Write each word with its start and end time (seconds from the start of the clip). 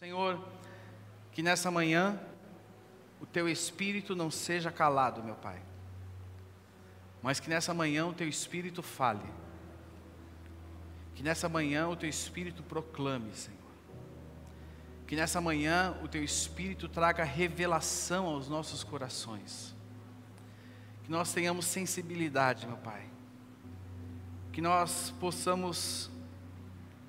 Senhor, 0.00 0.42
que 1.30 1.42
nessa 1.42 1.70
manhã 1.70 2.18
o 3.20 3.26
teu 3.26 3.46
espírito 3.46 4.16
não 4.16 4.30
seja 4.30 4.72
calado, 4.72 5.22
meu 5.22 5.34
Pai, 5.34 5.60
mas 7.22 7.38
que 7.38 7.50
nessa 7.50 7.74
manhã 7.74 8.06
o 8.06 8.14
teu 8.14 8.26
espírito 8.26 8.82
fale, 8.82 9.28
que 11.14 11.22
nessa 11.22 11.50
manhã 11.50 11.86
o 11.86 11.94
teu 11.94 12.08
espírito 12.08 12.62
proclame, 12.62 13.30
Senhor, 13.34 13.60
que 15.06 15.14
nessa 15.14 15.38
manhã 15.38 15.94
o 16.02 16.08
teu 16.08 16.24
espírito 16.24 16.88
traga 16.88 17.22
revelação 17.22 18.24
aos 18.24 18.48
nossos 18.48 18.82
corações, 18.82 19.76
que 21.04 21.10
nós 21.10 21.30
tenhamos 21.34 21.66
sensibilidade, 21.66 22.66
meu 22.66 22.78
Pai, 22.78 23.06
que 24.50 24.62
nós 24.62 25.12
possamos 25.20 26.10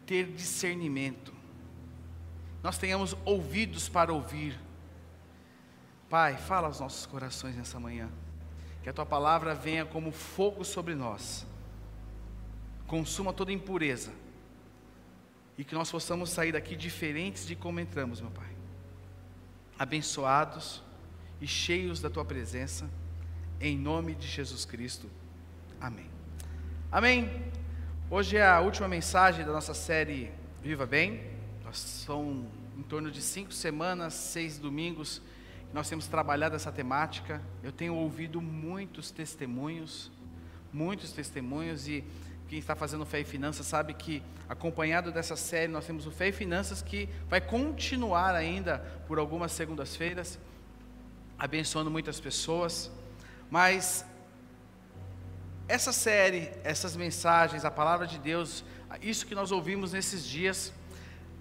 ter 0.06 0.26
discernimento, 0.34 1.41
nós 2.64 2.78
tenhamos 2.78 3.16
ouvidos 3.26 3.90
para 3.90 4.14
ouvir. 4.14 4.60
Pai, 6.10 6.38
fala 6.38 6.68
aos 6.68 6.80
nossos 6.80 7.06
corações 7.06 7.56
nessa 7.56 7.80
manhã. 7.80 8.10
Que 8.84 8.90
a 8.90 8.94
tua 8.94 9.06
palavra 9.06 9.54
venha 9.54 9.86
como 9.86 10.12
fogo 10.12 10.64
sobre 10.64 10.96
nós, 10.96 11.46
consuma 12.88 13.32
toda 13.32 13.52
impureza, 13.52 14.12
e 15.58 15.64
que 15.64 15.76
nós 15.76 15.92
possamos 15.92 16.32
sair 16.32 16.52
daqui 16.52 16.76
diferentes 16.76 17.46
de 17.46 17.56
como 17.56 17.80
entramos, 17.80 18.20
meu 18.20 18.32
Pai. 18.32 18.50
Abençoados 19.78 20.84
e 21.40 21.48
cheios 21.48 22.02
da 22.02 22.10
tua 22.10 22.26
presença, 22.26 22.90
em 23.60 23.78
nome 23.78 24.16
de 24.16 24.28
Jesus 24.28 24.66
Cristo. 24.66 25.10
Amém. 25.80 26.10
Amém. 26.92 27.52
Hoje 28.10 28.38
é 28.38 28.46
a 28.46 28.60
última 28.60 28.88
mensagem 28.88 29.46
da 29.46 29.52
nossa 29.52 29.74
série 29.74 30.32
Viva 30.62 30.86
Bem. 30.86 31.32
São 31.72 32.46
em 32.78 32.84
torno 32.84 33.12
de 33.12 33.22
cinco 33.22 33.54
semanas, 33.54 34.14
seis 34.14 34.58
domingos, 34.58 35.22
nós 35.74 35.88
temos 35.88 36.08
trabalhado 36.08 36.56
essa 36.56 36.72
temática. 36.72 37.42
Eu 37.64 37.72
tenho 37.72 37.96
ouvido 37.96 38.42
muitos 38.42 39.12
testemunhos, 39.12 40.12
muitos 40.72 41.12
testemunhos, 41.12 41.88
e 41.88 42.04
quem 42.50 42.60
está 42.60 42.76
fazendo 42.76 43.06
Fé 43.06 43.22
e 43.22 43.24
Finanças 43.24 43.66
sabe 43.66 43.94
que, 43.94 44.22
acompanhado 44.50 45.12
dessa 45.12 45.38
série, 45.38 45.72
nós 45.72 45.86
temos 45.86 46.06
o 46.06 46.12
Fé 46.12 46.28
e 46.28 46.32
Finanças 46.34 46.82
que 46.82 47.08
vai 47.30 47.40
continuar 47.40 48.36
ainda 48.36 48.80
por 49.08 49.20
algumas 49.20 49.54
segundas-feiras, 49.54 50.38
abençoando 51.40 51.90
muitas 51.90 52.20
pessoas. 52.20 52.92
Mas 53.50 54.06
essa 55.68 55.94
série, 55.94 56.52
essas 56.64 56.98
mensagens, 56.98 57.64
a 57.64 57.72
palavra 57.72 58.06
de 58.06 58.20
Deus, 58.20 58.66
isso 59.02 59.26
que 59.26 59.34
nós 59.34 59.54
ouvimos 59.54 59.94
nesses 59.94 60.26
dias, 60.26 60.74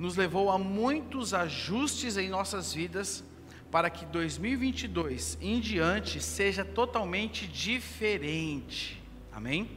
nos 0.00 0.16
levou 0.16 0.50
a 0.50 0.56
muitos 0.58 1.34
ajustes 1.34 2.16
em 2.16 2.30
nossas 2.30 2.72
vidas 2.72 3.22
para 3.70 3.90
que 3.90 4.06
2022 4.06 5.36
em 5.42 5.60
diante 5.60 6.22
seja 6.22 6.64
totalmente 6.64 7.46
diferente. 7.46 8.98
Amém? 9.30 9.70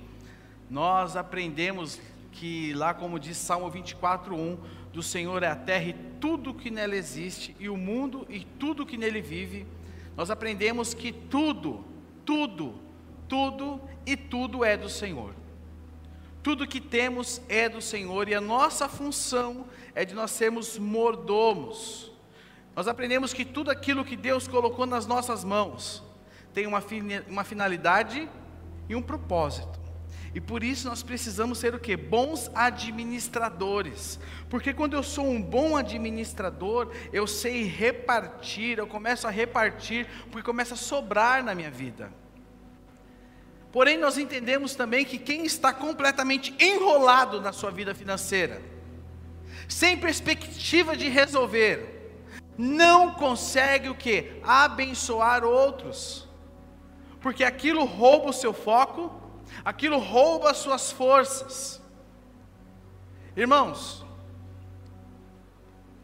Nós 0.70 1.18
aprendemos 1.18 2.00
que 2.32 2.72
lá 2.74 2.94
como 2.94 3.20
diz 3.20 3.36
Salmo 3.36 3.70
24:1, 3.70 4.58
do 4.94 5.04
Senhor 5.04 5.44
é 5.44 5.48
a 5.48 5.58
terra 5.58 5.90
e 5.90 5.94
tudo 6.22 6.54
que 6.54 6.72
nela 6.72 6.96
existe 6.96 7.54
e 7.60 7.68
o 7.68 7.76
mundo 7.76 8.26
e 8.30 8.46
tudo 8.46 8.86
que 8.86 8.96
nele 8.96 9.22
vive. 9.22 9.68
Nós 10.16 10.32
aprendemos 10.32 10.94
que 10.94 11.12
tudo, 11.12 11.84
tudo, 12.24 12.76
tudo 13.28 13.82
e 14.06 14.16
tudo 14.16 14.64
é 14.64 14.78
do 14.78 14.88
Senhor. 14.88 15.43
Tudo 16.44 16.68
que 16.68 16.82
temos 16.82 17.42
é 17.48 17.70
do 17.70 17.82
Senhor 17.82 18.28
e 18.28 18.36
a 18.36 18.42
nossa 18.42 18.90
função 18.90 19.66
é 19.96 20.04
de 20.04 20.14
nós 20.14 20.30
sermos 20.32 20.78
mordomos. 20.78 22.12
Nós 22.76 22.86
aprendemos 22.86 23.34
que 23.34 23.46
tudo 23.46 23.72
aquilo 23.72 24.04
que 24.04 24.18
Deus 24.18 24.46
colocou 24.46 24.86
nas 24.86 25.08
nossas 25.08 25.46
mãos 25.46 26.04
tem 26.54 26.68
uma, 26.68 26.84
uma 27.30 27.46
finalidade 27.46 28.30
e 28.90 28.96
um 28.96 29.02
propósito. 29.02 29.80
E 30.36 30.42
por 30.42 30.64
isso 30.64 30.90
nós 30.90 31.02
precisamos 31.02 31.60
ser 31.60 31.76
o 31.76 31.80
que? 31.80 31.96
Bons 31.96 32.52
administradores. 32.54 34.20
Porque 34.50 34.74
quando 34.74 34.96
eu 34.96 35.04
sou 35.04 35.26
um 35.26 35.42
bom 35.42 35.78
administrador, 35.78 36.92
eu 37.14 37.26
sei 37.26 37.64
repartir, 37.64 38.80
eu 38.80 38.88
começo 38.88 39.28
a 39.28 39.30
repartir, 39.30 40.08
porque 40.32 40.44
começa 40.44 40.74
a 40.74 40.78
sobrar 40.78 41.42
na 41.42 41.56
minha 41.56 41.72
vida. 41.72 42.12
Porém, 43.74 43.98
nós 43.98 44.20
entendemos 44.20 44.76
também 44.76 45.04
que 45.04 45.18
quem 45.18 45.48
está 45.48 45.74
completamente 45.74 46.56
enrolado 46.64 47.42
na 47.42 47.52
sua 47.52 47.72
vida 47.72 47.96
financeira, 47.96 48.62
sem 49.68 49.98
perspectiva 49.98 50.96
de 50.96 51.10
resolver, 51.10 52.22
não 52.56 53.16
consegue 53.16 53.90
o 53.90 53.96
que? 53.96 54.40
Abençoar 54.44 55.44
outros. 55.44 56.30
Porque 57.20 57.44
aquilo 57.44 57.84
rouba 57.84 58.30
o 58.30 58.34
seu 58.34 58.54
foco, 58.54 59.12
aquilo 59.66 59.98
rouba 59.98 60.52
as 60.52 60.58
suas 60.58 60.92
forças. 60.92 61.82
Irmãos, 63.36 64.06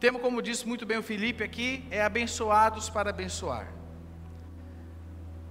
temos 0.00 0.20
como 0.20 0.42
disse 0.42 0.66
muito 0.66 0.84
bem 0.84 0.98
o 0.98 1.04
Felipe 1.04 1.44
aqui, 1.44 1.86
é 1.88 2.02
abençoados 2.02 2.90
para 2.90 3.10
abençoar 3.10 3.79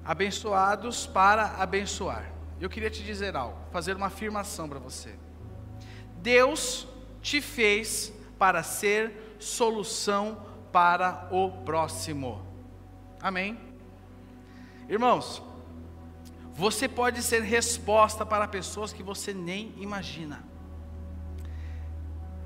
abençoados 0.10 1.06
para 1.06 1.62
abençoar. 1.62 2.26
Eu 2.60 2.68
queria 2.68 2.90
te 2.90 3.04
dizer 3.04 3.36
algo, 3.36 3.56
fazer 3.72 3.96
uma 3.96 4.08
afirmação 4.08 4.68
para 4.68 4.80
você. 4.80 5.14
Deus 6.16 6.88
te 7.22 7.40
fez 7.40 8.12
para 8.40 8.64
ser 8.64 9.36
solução 9.38 10.44
para 10.72 11.28
o 11.30 11.52
próximo. 11.64 12.44
Amém? 13.22 13.56
Irmãos, 14.90 15.44
você 16.56 16.88
pode 16.88 17.22
ser 17.22 17.44
resposta 17.44 18.26
para 18.26 18.48
pessoas 18.48 18.92
que 18.92 19.04
você 19.04 19.32
nem 19.32 19.76
imagina. 19.78 20.44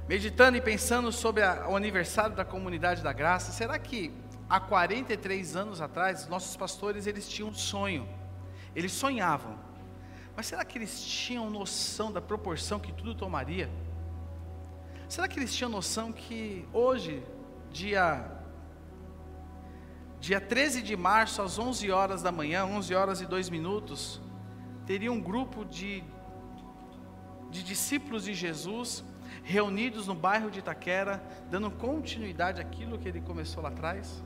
Meditando 0.06 0.58
e 0.58 0.62
pensando 0.62 1.14
sobre 1.14 1.44
a, 1.44 1.70
o 1.70 1.78
aniversário 1.78 2.36
da 2.36 2.44
comunidade 2.44 3.02
da 3.02 3.14
graça, 3.14 3.54
será 3.54 3.80
que 3.80 4.12
há 4.54 4.60
43 4.60 5.56
anos 5.56 5.82
atrás, 5.82 6.28
nossos 6.28 6.56
pastores 6.56 7.08
eles 7.08 7.28
tinham 7.28 7.50
um 7.50 7.54
sonho. 7.56 8.08
Eles 8.76 8.92
sonhavam. 8.92 9.58
Mas 10.36 10.46
será 10.46 10.64
que 10.64 10.78
eles 10.78 11.04
tinham 11.04 11.50
noção 11.50 12.12
da 12.12 12.22
proporção 12.22 12.80
que 12.80 12.92
tudo 12.94 13.16
tomaria? 13.16 13.68
Será 15.10 15.28
que 15.28 15.40
eles 15.40 15.56
tinham 15.56 15.72
noção 15.72 16.12
que 16.12 16.68
hoje, 16.72 17.24
dia 17.72 18.30
dia 20.20 20.40
13 20.40 20.84
de 20.84 20.96
março, 20.96 21.42
às 21.42 21.58
11 21.58 21.90
horas 21.90 22.22
da 22.22 22.32
manhã, 22.32 22.64
11 22.64 22.94
horas 22.94 23.22
e 23.22 23.26
2 23.26 23.50
minutos, 23.50 24.22
teria 24.86 25.12
um 25.12 25.20
grupo 25.20 25.66
de, 25.66 26.04
de 27.50 27.64
discípulos 27.64 28.24
de 28.26 28.36
Jesus 28.36 29.04
reunidos 29.44 30.06
no 30.06 30.14
bairro 30.14 30.52
de 30.52 30.60
Itaquera, 30.60 31.24
dando 31.50 31.72
continuidade 31.72 32.62
àquilo 32.62 33.00
que 33.00 33.08
ele 33.08 33.20
começou 33.20 33.64
lá 33.64 33.70
atrás? 33.70 34.24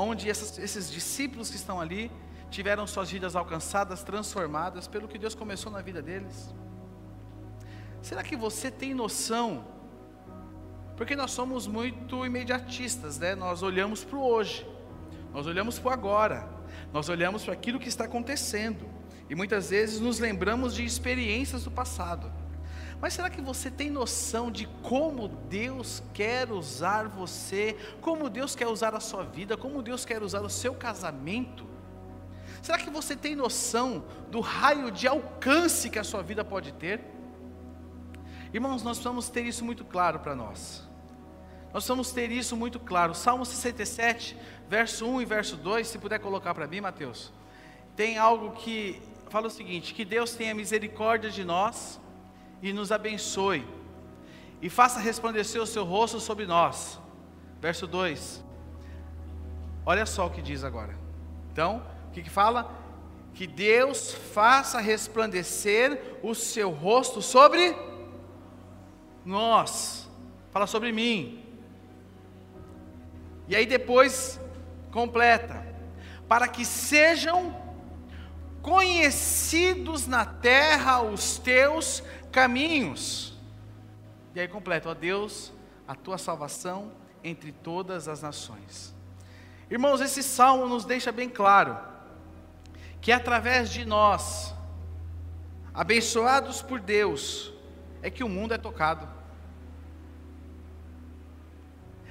Onde 0.00 0.30
essas, 0.30 0.58
esses 0.58 0.90
discípulos 0.90 1.50
que 1.50 1.56
estão 1.56 1.80
ali 1.80 2.10
tiveram 2.50 2.86
suas 2.86 3.10
vidas 3.10 3.36
alcançadas, 3.36 4.02
transformadas 4.02 4.86
pelo 4.86 5.08
que 5.08 5.18
Deus 5.18 5.34
começou 5.34 5.70
na 5.70 5.82
vida 5.82 6.00
deles. 6.00 6.54
Será 8.00 8.22
que 8.22 8.36
você 8.36 8.70
tem 8.70 8.94
noção? 8.94 9.66
Porque 10.96 11.14
nós 11.14 11.30
somos 11.30 11.66
muito 11.66 12.24
imediatistas, 12.24 13.18
né? 13.18 13.34
Nós 13.34 13.62
olhamos 13.62 14.04
para 14.04 14.16
o 14.16 14.24
hoje, 14.24 14.66
nós 15.32 15.46
olhamos 15.46 15.78
para 15.78 15.90
o 15.90 15.92
agora, 15.92 16.48
nós 16.92 17.08
olhamos 17.08 17.44
para 17.44 17.52
aquilo 17.52 17.78
que 17.78 17.88
está 17.88 18.04
acontecendo 18.04 18.88
e 19.28 19.34
muitas 19.34 19.70
vezes 19.70 20.00
nos 20.00 20.18
lembramos 20.18 20.74
de 20.74 20.84
experiências 20.84 21.64
do 21.64 21.70
passado. 21.70 22.32
Mas 23.00 23.14
será 23.14 23.30
que 23.30 23.40
você 23.40 23.70
tem 23.70 23.90
noção 23.90 24.50
de 24.50 24.66
como 24.82 25.28
Deus 25.28 26.02
quer 26.12 26.50
usar 26.50 27.08
você, 27.08 27.76
como 28.00 28.28
Deus 28.28 28.56
quer 28.56 28.66
usar 28.66 28.94
a 28.94 29.00
sua 29.00 29.22
vida, 29.22 29.56
como 29.56 29.82
Deus 29.82 30.04
quer 30.04 30.22
usar 30.22 30.40
o 30.42 30.50
seu 30.50 30.74
casamento? 30.74 31.64
Será 32.60 32.76
que 32.76 32.90
você 32.90 33.14
tem 33.14 33.36
noção 33.36 34.04
do 34.30 34.40
raio 34.40 34.90
de 34.90 35.06
alcance 35.06 35.88
que 35.88 35.98
a 35.98 36.02
sua 36.02 36.22
vida 36.22 36.44
pode 36.44 36.72
ter? 36.72 37.00
Irmãos, 38.52 38.82
nós 38.82 38.98
precisamos 38.98 39.28
ter 39.28 39.44
isso 39.44 39.64
muito 39.64 39.84
claro 39.84 40.18
para 40.18 40.34
nós. 40.34 40.82
Nós 41.66 41.84
precisamos 41.84 42.10
ter 42.10 42.32
isso 42.32 42.56
muito 42.56 42.80
claro. 42.80 43.14
Salmo 43.14 43.44
67, 43.44 44.36
verso 44.68 45.06
1 45.06 45.22
e 45.22 45.24
verso 45.24 45.56
2, 45.56 45.86
se 45.86 45.98
puder 45.98 46.18
colocar 46.18 46.52
para 46.52 46.66
mim, 46.66 46.80
Mateus. 46.80 47.32
Tem 47.94 48.18
algo 48.18 48.52
que 48.52 49.00
fala 49.28 49.46
o 49.46 49.50
seguinte: 49.50 49.94
que 49.94 50.04
Deus 50.04 50.32
tenha 50.32 50.52
misericórdia 50.54 51.30
de 51.30 51.44
nós 51.44 52.00
e 52.62 52.72
nos 52.72 52.90
abençoe, 52.90 53.66
e 54.60 54.68
faça 54.68 54.98
resplandecer 54.98 55.62
o 55.62 55.66
seu 55.66 55.84
rosto 55.84 56.18
sobre 56.18 56.46
nós. 56.46 56.98
Verso 57.60 57.86
2. 57.86 58.44
Olha 59.86 60.04
só 60.04 60.26
o 60.26 60.30
que 60.30 60.42
diz 60.42 60.64
agora. 60.64 60.94
Então, 61.52 61.82
o 62.08 62.10
que, 62.10 62.22
que 62.22 62.30
fala? 62.30 62.70
Que 63.34 63.46
Deus 63.46 64.12
faça 64.12 64.80
resplandecer 64.80 66.18
o 66.22 66.34
seu 66.34 66.70
rosto 66.70 67.22
sobre 67.22 67.76
nós. 69.24 70.08
Fala 70.50 70.66
sobre 70.66 70.92
mim. 70.92 71.44
E 73.46 73.54
aí 73.54 73.64
depois 73.64 74.40
completa: 74.90 75.64
para 76.28 76.48
que 76.48 76.64
sejam 76.64 77.56
conhecidos 78.62 80.06
na 80.06 80.24
terra 80.26 81.00
os 81.00 81.38
teus 81.38 82.02
caminhos. 82.38 83.36
E 84.32 84.38
aí 84.38 84.46
completa, 84.46 84.88
ó 84.90 84.94
Deus, 84.94 85.52
a 85.88 85.94
tua 85.96 86.16
salvação 86.16 86.92
entre 87.24 87.50
todas 87.50 88.06
as 88.06 88.22
nações. 88.22 88.94
Irmãos, 89.68 90.00
esse 90.00 90.22
salmo 90.22 90.68
nos 90.68 90.84
deixa 90.84 91.10
bem 91.10 91.28
claro 91.28 91.76
que 93.00 93.10
através 93.10 93.70
de 93.70 93.84
nós, 93.84 94.54
abençoados 95.74 96.62
por 96.62 96.78
Deus, 96.78 97.52
é 98.02 98.08
que 98.08 98.22
o 98.22 98.28
mundo 98.28 98.54
é 98.54 98.58
tocado. 98.58 99.08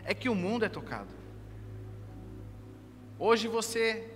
É 0.03 0.13
que 0.13 0.27
o 0.27 0.35
mundo 0.35 0.65
é 0.65 0.69
tocado. 0.69 1.09
Hoje 3.17 3.47
você 3.47 4.13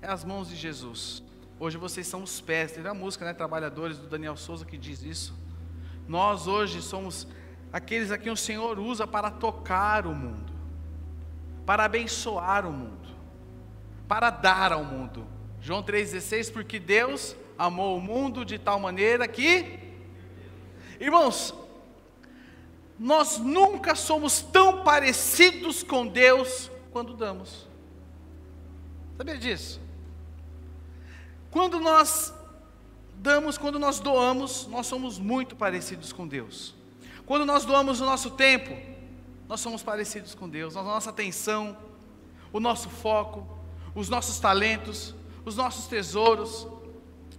é 0.00 0.06
as 0.06 0.24
mãos 0.24 0.48
de 0.48 0.54
Jesus. 0.54 1.23
Hoje 1.58 1.76
vocês 1.76 2.06
são 2.06 2.22
os 2.22 2.40
pés. 2.40 2.72
Tem 2.72 2.86
a 2.86 2.94
música, 2.94 3.24
né? 3.24 3.32
Trabalhadores 3.32 3.98
do 3.98 4.06
Daniel 4.06 4.36
Souza 4.36 4.64
que 4.64 4.76
diz 4.76 5.02
isso. 5.02 5.34
Nós 6.08 6.46
hoje 6.46 6.82
somos 6.82 7.26
aqueles 7.72 8.10
a 8.10 8.18
quem 8.18 8.30
o 8.30 8.36
Senhor 8.36 8.78
usa 8.78 9.06
para 9.06 9.30
tocar 9.30 10.06
o 10.06 10.14
mundo, 10.14 10.52
para 11.64 11.84
abençoar 11.84 12.66
o 12.66 12.72
mundo, 12.72 13.08
para 14.06 14.30
dar 14.30 14.72
ao 14.72 14.84
mundo. 14.84 15.26
João 15.60 15.82
3,16, 15.82 16.52
porque 16.52 16.78
Deus 16.78 17.34
amou 17.58 17.96
o 17.96 18.00
mundo 18.00 18.44
de 18.44 18.58
tal 18.58 18.78
maneira 18.78 19.26
que. 19.26 19.78
Irmãos, 21.00 21.54
nós 22.98 23.38
nunca 23.38 23.94
somos 23.94 24.40
tão 24.40 24.84
parecidos 24.84 25.82
com 25.82 26.06
Deus 26.06 26.70
quando 26.92 27.14
damos. 27.14 27.66
Sabia 29.16 29.38
disso? 29.38 29.83
Quando 31.54 31.78
nós 31.78 32.34
damos, 33.14 33.56
quando 33.56 33.78
nós 33.78 34.00
doamos, 34.00 34.66
nós 34.66 34.88
somos 34.88 35.20
muito 35.20 35.54
parecidos 35.54 36.12
com 36.12 36.26
Deus. 36.26 36.74
Quando 37.24 37.46
nós 37.46 37.64
doamos 37.64 38.00
o 38.00 38.04
nosso 38.04 38.30
tempo, 38.30 38.76
nós 39.48 39.60
somos 39.60 39.80
parecidos 39.80 40.34
com 40.34 40.48
Deus. 40.48 40.76
A 40.76 40.82
nossa 40.82 41.10
atenção, 41.10 41.76
o 42.52 42.58
nosso 42.58 42.90
foco, 42.90 43.46
os 43.94 44.08
nossos 44.08 44.40
talentos, 44.40 45.14
os 45.44 45.54
nossos 45.54 45.86
tesouros. 45.86 46.66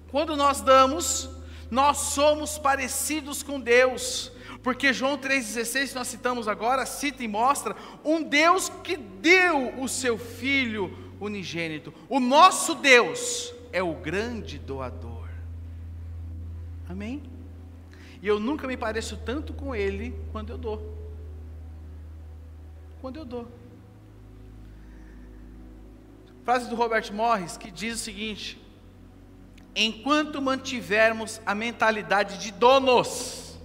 Quando 0.10 0.38
nós 0.38 0.62
damos, 0.62 1.30
nós 1.70 1.98
somos 1.98 2.58
parecidos 2.58 3.44
com 3.44 3.60
Deus. 3.60 4.32
Porque 4.64 4.94
João 4.94 5.18
3,16, 5.18 5.90
que 5.90 5.96
nós 5.96 6.08
citamos 6.08 6.48
agora, 6.48 6.86
cita 6.86 7.22
e 7.22 7.28
mostra 7.28 7.76
um 8.02 8.24
Deus 8.24 8.72
que 8.82 8.96
deu 8.96 9.78
o 9.78 9.90
seu 9.90 10.18
Filho 10.18 10.98
unigênito. 11.20 11.94
O 12.08 12.22
nosso 12.22 12.76
Deus 12.76 13.54
é 13.72 13.82
o 13.82 13.94
grande 13.94 14.58
doador. 14.58 15.28
Amém? 16.88 17.24
E 18.22 18.28
eu 18.28 18.40
nunca 18.40 18.68
me 18.68 18.78
pareço 18.78 19.18
tanto 19.18 19.54
com 19.54 19.76
Ele 19.76 20.16
quando 20.32 20.50
eu 20.50 20.58
dou. 20.58 20.98
Quando 23.02 23.18
eu 23.18 23.26
dou. 23.26 23.48
Frase 26.44 26.70
do 26.70 26.76
Robert 26.76 27.12
Morris 27.12 27.58
que 27.58 27.72
diz 27.72 27.96
o 27.96 28.04
seguinte: 28.04 28.62
Enquanto 29.76 30.42
mantivermos 30.42 31.42
a 31.46 31.54
mentalidade 31.54 32.38
de 32.38 32.52
donos, 32.52 33.60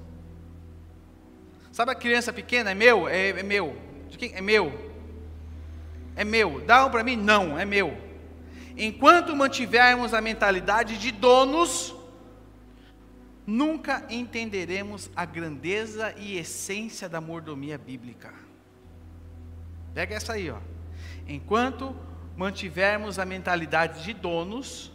sabe 1.70 1.92
a 1.92 1.94
criança 1.94 2.32
pequena? 2.32 2.72
É 2.72 2.74
meu? 2.74 3.08
É, 3.08 3.28
é 3.28 3.42
meu. 3.42 3.76
De 4.08 4.18
quem? 4.18 4.34
É 4.34 4.40
meu. 4.40 4.90
É 6.16 6.24
meu. 6.24 6.60
Dá 6.62 6.84
um 6.84 6.90
para 6.90 7.04
mim? 7.04 7.16
Não, 7.16 7.58
é 7.58 7.64
meu. 7.64 8.09
Enquanto 8.82 9.36
mantivermos 9.36 10.14
a 10.14 10.22
mentalidade 10.22 10.96
de 10.96 11.10
donos, 11.12 11.94
nunca 13.46 14.06
entenderemos 14.08 15.10
a 15.14 15.26
grandeza 15.26 16.14
e 16.16 16.38
essência 16.38 17.06
da 17.06 17.20
mordomia 17.20 17.76
bíblica. 17.76 18.32
Pega 19.92 20.14
essa 20.14 20.32
aí, 20.32 20.50
ó. 20.50 20.56
Enquanto 21.28 21.94
mantivermos 22.38 23.18
a 23.18 23.26
mentalidade 23.26 24.02
de 24.02 24.14
donos, 24.14 24.90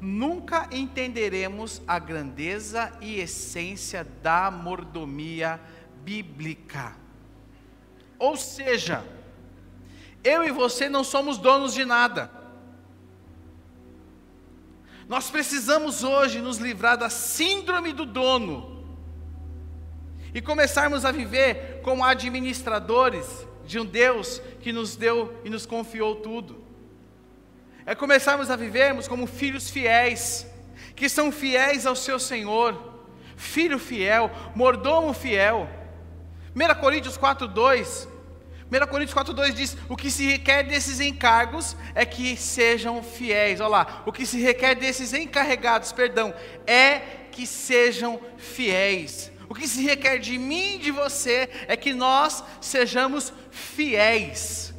nunca 0.00 0.66
entenderemos 0.72 1.82
a 1.86 1.98
grandeza 1.98 2.90
e 2.98 3.20
essência 3.20 4.06
da 4.22 4.50
mordomia 4.50 5.60
bíblica. 6.02 6.96
Ou 8.18 8.38
seja, 8.38 9.04
eu 10.24 10.42
e 10.44 10.50
você 10.50 10.88
não 10.88 11.04
somos 11.04 11.36
donos 11.36 11.74
de 11.74 11.84
nada. 11.84 12.37
Nós 15.08 15.30
precisamos 15.30 16.04
hoje 16.04 16.38
nos 16.38 16.58
livrar 16.58 16.98
da 16.98 17.08
síndrome 17.08 17.94
do 17.94 18.04
dono 18.04 18.84
e 20.34 20.42
começarmos 20.42 21.02
a 21.06 21.10
viver 21.10 21.80
como 21.82 22.04
administradores 22.04 23.46
de 23.64 23.80
um 23.80 23.86
Deus 23.86 24.42
que 24.60 24.70
nos 24.70 24.96
deu 24.96 25.34
e 25.44 25.48
nos 25.48 25.64
confiou 25.64 26.16
tudo. 26.16 26.62
É 27.86 27.94
começarmos 27.94 28.50
a 28.50 28.56
vivermos 28.56 29.08
como 29.08 29.26
filhos 29.26 29.70
fiéis, 29.70 30.46
que 30.94 31.08
são 31.08 31.32
fiéis 31.32 31.86
ao 31.86 31.96
seu 31.96 32.18
Senhor, 32.18 32.78
filho 33.34 33.78
fiel, 33.78 34.30
mordomo 34.54 35.14
fiel. 35.14 35.70
1 36.54 36.80
Coríntios 36.80 37.16
4, 37.16 37.48
2 37.48 38.08
1 38.70 38.86
Coríntios 38.86 39.18
4,2 39.18 39.52
diz: 39.52 39.76
O 39.88 39.96
que 39.96 40.10
se 40.10 40.26
requer 40.26 40.62
desses 40.64 41.00
encargos 41.00 41.76
é 41.94 42.04
que 42.04 42.36
sejam 42.36 43.02
fiéis. 43.02 43.60
Olha 43.60 43.68
lá, 43.68 44.02
o 44.04 44.12
que 44.12 44.26
se 44.26 44.40
requer 44.40 44.74
desses 44.74 45.14
encarregados, 45.14 45.90
perdão, 45.90 46.34
é 46.66 46.98
que 47.32 47.46
sejam 47.46 48.20
fiéis. 48.36 49.32
O 49.48 49.54
que 49.54 49.66
se 49.66 49.82
requer 49.82 50.18
de 50.18 50.36
mim 50.36 50.74
e 50.74 50.78
de 50.78 50.90
você 50.90 51.48
é 51.66 51.76
que 51.76 51.94
nós 51.94 52.44
sejamos 52.60 53.32
fiéis. 53.50 54.74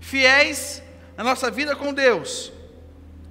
Fiéis 0.00 0.82
na 1.16 1.22
nossa 1.22 1.50
vida 1.50 1.76
com 1.76 1.92
Deus. 1.92 2.50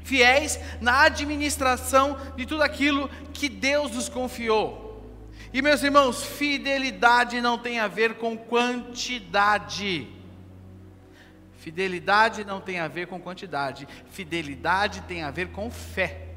Fiéis 0.03 0.59
na 0.79 1.03
administração 1.03 2.17
de 2.35 2.45
tudo 2.45 2.61
aquilo 2.61 3.09
que 3.33 3.49
Deus 3.49 3.91
nos 3.91 4.07
confiou. 4.07 4.80
E 5.53 5.61
meus 5.61 5.83
irmãos, 5.83 6.23
fidelidade 6.23 7.41
não 7.41 7.57
tem 7.57 7.79
a 7.79 7.87
ver 7.87 8.15
com 8.15 8.37
quantidade. 8.37 10.07
Fidelidade 11.57 12.45
não 12.45 12.61
tem 12.61 12.79
a 12.79 12.87
ver 12.87 13.07
com 13.07 13.19
quantidade. 13.19 13.87
Fidelidade 14.09 15.01
tem 15.01 15.23
a 15.23 15.29
ver 15.29 15.49
com 15.49 15.69
fé. 15.69 16.29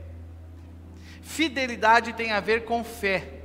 Fidelidade 1.22 2.12
tem 2.12 2.32
a 2.32 2.40
ver 2.40 2.64
com 2.64 2.82
fé. 2.82 3.40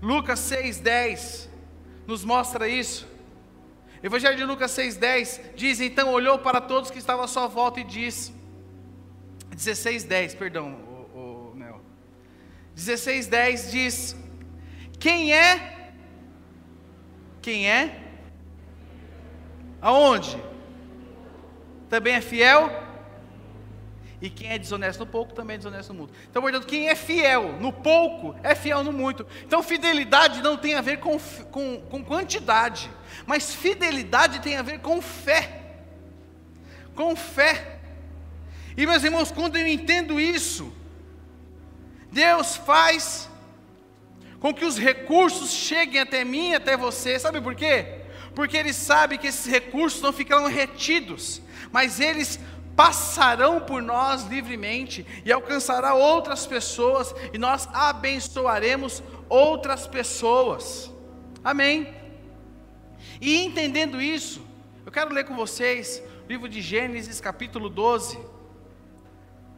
Lucas 0.00 0.40
6,10 0.40 1.48
nos 2.06 2.24
mostra 2.24 2.66
isso. 2.66 3.06
Evangelho 4.02 4.36
de 4.36 4.44
Lucas 4.44 4.70
6,10 4.72 5.54
diz: 5.54 5.80
Então 5.80 6.12
olhou 6.12 6.38
para 6.38 6.60
todos 6.60 6.90
que 6.90 6.98
estavam 6.98 7.24
à 7.24 7.28
sua 7.28 7.46
volta 7.46 7.80
e 7.80 7.84
disse: 7.84 8.32
16,10, 9.54 10.36
perdão, 10.36 10.72
o, 11.14 11.50
o 11.52 11.54
Nel. 11.54 11.80
16,10 12.76 13.70
diz: 13.70 14.16
quem 15.06 15.32
é? 15.32 15.86
Quem 17.40 17.70
é? 17.70 18.00
Aonde? 19.80 20.36
Também 21.88 22.14
é 22.14 22.20
fiel? 22.20 22.68
E 24.20 24.28
quem 24.28 24.48
é 24.48 24.58
desonesto 24.58 24.98
no 24.98 25.06
pouco 25.06 25.32
também 25.32 25.54
é 25.54 25.58
desonesto 25.58 25.92
no 25.92 26.00
muito. 26.00 26.14
Então, 26.28 26.42
portanto, 26.42 26.66
quem 26.66 26.88
é 26.88 26.96
fiel 26.96 27.52
no 27.60 27.72
pouco 27.72 28.34
é 28.42 28.52
fiel 28.56 28.82
no 28.82 28.92
muito. 28.92 29.24
Então, 29.44 29.62
fidelidade 29.62 30.42
não 30.42 30.56
tem 30.56 30.74
a 30.74 30.80
ver 30.80 30.98
com, 30.98 31.16
com, 31.52 31.80
com 31.82 32.04
quantidade, 32.04 32.90
mas 33.24 33.54
fidelidade 33.54 34.40
tem 34.40 34.56
a 34.56 34.62
ver 34.62 34.80
com 34.80 35.00
fé. 35.00 35.76
Com 36.96 37.14
fé. 37.14 37.78
E, 38.76 38.84
meus 38.84 39.04
irmãos, 39.04 39.30
quando 39.30 39.54
eu 39.54 39.68
entendo 39.68 40.18
isso, 40.18 40.76
Deus 42.10 42.56
faz 42.56 43.30
com 44.40 44.52
que 44.52 44.64
os 44.64 44.78
recursos 44.78 45.50
cheguem 45.50 46.00
até 46.00 46.24
mim 46.24 46.54
até 46.54 46.76
você. 46.76 47.18
Sabe 47.18 47.40
por 47.40 47.54
quê? 47.54 48.02
Porque 48.34 48.56
Ele 48.56 48.72
sabe 48.72 49.18
que 49.18 49.26
esses 49.26 49.46
recursos 49.46 50.00
não 50.00 50.12
ficarão 50.12 50.46
retidos, 50.46 51.40
mas 51.72 52.00
eles 52.00 52.38
passarão 52.76 53.58
por 53.60 53.80
nós 53.80 54.24
livremente 54.24 55.06
e 55.24 55.32
alcançará 55.32 55.94
outras 55.94 56.46
pessoas 56.46 57.14
e 57.32 57.38
nós 57.38 57.66
abençoaremos 57.72 59.02
outras 59.28 59.86
pessoas. 59.86 60.92
Amém. 61.42 61.94
E 63.20 63.42
entendendo 63.42 64.00
isso, 64.00 64.44
eu 64.84 64.92
quero 64.92 65.14
ler 65.14 65.24
com 65.24 65.34
vocês 65.34 66.02
o 66.26 66.28
livro 66.28 66.48
de 66.48 66.60
Gênesis, 66.60 67.20
capítulo 67.20 67.70
12. 67.70 68.18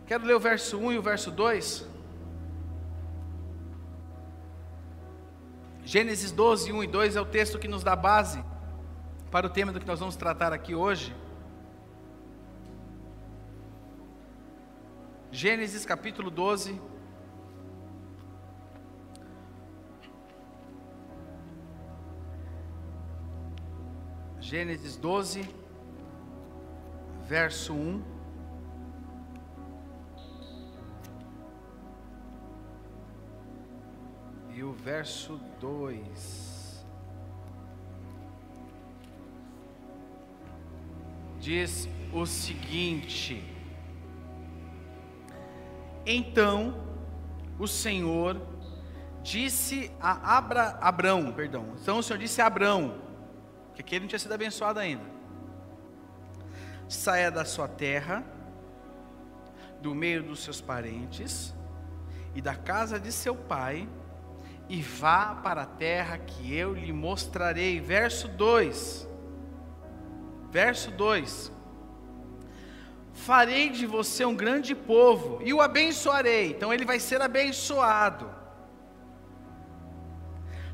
Quero 0.07 0.25
ler 0.25 0.37
o 0.37 0.41
verso 0.41 0.79
1 0.79 0.93
e 0.93 0.99
o 0.99 1.03
verso 1.03 1.31
2. 1.31 1.85
Gênesis 5.91 6.31
12, 6.31 6.71
1 6.71 6.85
e 6.85 6.87
2 6.87 7.17
é 7.17 7.21
o 7.23 7.25
texto 7.25 7.59
que 7.59 7.67
nos 7.67 7.83
dá 7.83 7.97
base 7.97 8.45
para 9.31 9.47
o 9.47 9.49
tema 9.49 9.73
do 9.73 9.81
que 9.81 9.87
nós 9.87 9.99
vamos 9.99 10.17
tratar 10.17 10.53
aqui 10.53 10.75
hoje. 10.75 11.17
Gênesis 15.33 15.87
capítulo 15.87 16.31
12. 16.31 16.79
Gênesis 24.41 24.95
12, 24.99 25.49
verso 27.27 27.73
1. 27.73 28.18
E 34.59 34.65
o 34.65 34.73
verso 34.73 35.39
2. 35.61 36.85
Diz 41.39 41.89
o 42.13 42.27
seguinte: 42.27 43.41
Então 46.05 46.75
o 47.57 47.69
Senhor 47.69 48.43
disse 49.23 49.93
a 50.01 50.37
Abra, 50.37 50.77
Abrão, 50.81 51.31
perdão. 51.31 51.77
Então 51.81 51.99
o 51.99 52.03
Senhor 52.03 52.19
disse 52.19 52.43
a 52.43 52.47
Abrão, 52.47 53.01
que 53.77 53.81
aquele 53.81 54.01
não 54.01 54.09
tinha 54.09 54.19
sido 54.19 54.35
abençoado 54.35 54.81
ainda. 54.81 55.05
Saia 56.89 57.31
da 57.31 57.45
sua 57.45 57.69
terra, 57.69 58.25
do 59.81 59.95
meio 59.95 60.25
dos 60.25 60.43
seus 60.43 60.61
parentes 60.61 61.55
e 62.35 62.43
da 62.43 62.57
casa 62.57 62.99
de 62.99 63.13
seu 63.13 63.37
pai, 63.37 63.89
e 64.69 64.83
vá 64.83 65.35
para 65.35 65.63
a 65.63 65.67
terra 65.67 66.19
que 66.19 66.55
eu 66.55 66.75
lhe 66.75 66.93
mostrarei. 66.93 67.81
Verso 67.81 68.29
2. 68.29 69.09
Verso 70.51 70.91
2: 70.91 71.53
Farei 73.13 73.71
de 73.71 73.87
você 73.87 74.25
um 74.25 74.35
grande 74.35 74.75
povo 74.75 75.41
e 75.45 75.53
o 75.53 75.61
abençoarei. 75.61 76.51
Então 76.51 76.73
ele 76.73 76.85
vai 76.85 77.01
ser 77.01 77.21
abençoado. 77.23 78.31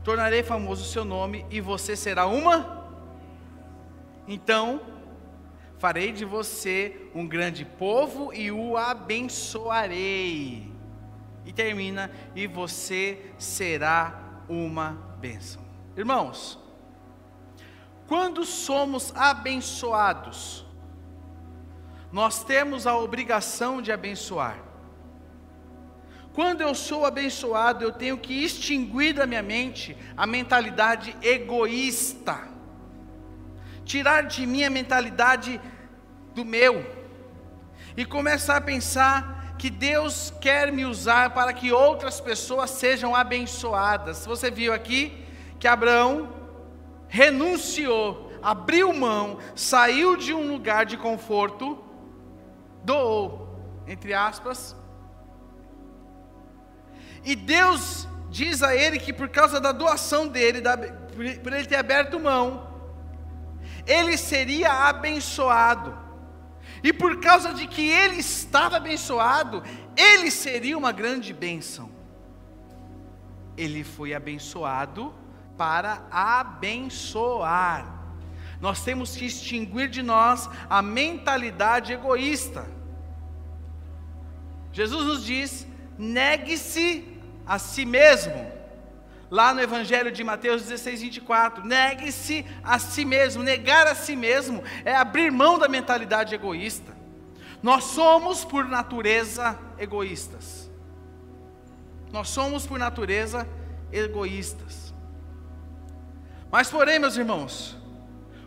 Tornarei 0.02 0.42
famoso 0.42 0.82
o 0.82 0.86
seu 0.86 1.04
nome 1.04 1.46
e 1.50 1.60
você 1.60 1.96
será 1.96 2.26
uma 2.26 2.84
então, 4.26 4.80
farei 5.78 6.10
de 6.10 6.24
você 6.24 7.10
um 7.14 7.26
grande 7.26 7.64
povo 7.64 8.32
e 8.32 8.50
o 8.50 8.76
abençoarei. 8.76 10.72
E 11.44 11.52
termina, 11.52 12.10
e 12.34 12.46
você 12.46 13.32
será 13.38 14.42
uma 14.48 15.16
bênção. 15.18 15.62
Irmãos, 15.96 16.58
quando 18.06 18.44
somos 18.44 19.12
abençoados, 19.14 20.64
nós 22.10 22.44
temos 22.44 22.86
a 22.86 22.96
obrigação 22.96 23.82
de 23.82 23.92
abençoar. 23.92 24.58
Quando 26.32 26.62
eu 26.62 26.74
sou 26.74 27.06
abençoado, 27.06 27.84
eu 27.84 27.92
tenho 27.92 28.18
que 28.18 28.44
extinguir 28.44 29.14
da 29.14 29.26
minha 29.26 29.42
mente 29.42 29.96
a 30.16 30.26
mentalidade 30.26 31.16
egoísta 31.22 32.54
tirar 33.84 34.22
de 34.22 34.46
mim 34.46 34.64
a 34.64 34.70
mentalidade 34.70 35.60
do 36.34 36.44
meu 36.44 36.84
e 37.96 38.04
começar 38.04 38.56
a 38.56 38.60
pensar 38.60 39.33
que 39.58 39.70
Deus 39.70 40.32
quer 40.40 40.72
me 40.72 40.84
usar 40.84 41.30
para 41.30 41.52
que 41.52 41.72
outras 41.72 42.20
pessoas 42.20 42.70
sejam 42.70 43.14
abençoadas. 43.14 44.26
Você 44.26 44.50
viu 44.50 44.72
aqui 44.72 45.24
que 45.58 45.68
Abraão 45.68 46.32
renunciou, 47.08 48.32
abriu 48.42 48.92
mão, 48.92 49.38
saiu 49.54 50.16
de 50.16 50.34
um 50.34 50.50
lugar 50.50 50.84
de 50.84 50.96
conforto, 50.96 51.78
doou, 52.82 53.48
entre 53.86 54.12
aspas. 54.12 54.76
E 57.24 57.34
Deus 57.34 58.06
diz 58.28 58.62
a 58.62 58.74
ele 58.74 58.98
que 58.98 59.12
por 59.12 59.28
causa 59.28 59.60
da 59.60 59.72
doação 59.72 60.26
dele, 60.26 60.60
da, 60.60 60.76
por 60.76 61.52
ele 61.52 61.66
ter 61.66 61.76
aberto 61.76 62.18
mão, 62.18 62.68
ele 63.86 64.16
seria 64.18 64.88
abençoado. 64.88 66.03
E 66.84 66.92
por 66.92 67.18
causa 67.18 67.54
de 67.54 67.66
que 67.66 67.88
ele 67.88 68.16
estava 68.16 68.76
abençoado, 68.76 69.62
ele 69.96 70.30
seria 70.30 70.76
uma 70.76 70.92
grande 70.92 71.32
bênção. 71.32 71.90
Ele 73.56 73.82
foi 73.82 74.12
abençoado 74.12 75.14
para 75.56 76.06
abençoar. 76.10 77.90
Nós 78.60 78.84
temos 78.84 79.16
que 79.16 79.24
extinguir 79.24 79.88
de 79.88 80.02
nós 80.02 80.50
a 80.68 80.82
mentalidade 80.82 81.90
egoísta. 81.90 82.68
Jesus 84.70 85.06
nos 85.06 85.24
diz: 85.24 85.66
negue-se 85.98 87.18
a 87.46 87.58
si 87.58 87.86
mesmo 87.86 88.52
lá 89.34 89.52
no 89.52 89.60
Evangelho 89.60 90.12
de 90.12 90.22
Mateus 90.22 90.62
16, 90.62 91.02
24. 91.02 91.66
Negue-se 91.66 92.46
a 92.62 92.78
si 92.78 93.04
mesmo. 93.04 93.42
Negar 93.42 93.84
a 93.88 93.94
si 93.96 94.14
mesmo 94.14 94.62
é 94.84 94.94
abrir 94.94 95.32
mão 95.32 95.58
da 95.58 95.66
mentalidade 95.66 96.36
egoísta. 96.36 96.94
Nós 97.60 97.82
somos, 97.82 98.44
por 98.44 98.68
natureza, 98.68 99.58
egoístas. 99.76 100.70
Nós 102.12 102.28
somos, 102.28 102.64
por 102.64 102.78
natureza, 102.78 103.48
egoístas. 103.90 104.94
Mas, 106.48 106.70
porém, 106.70 107.00
meus 107.00 107.16
irmãos, 107.16 107.76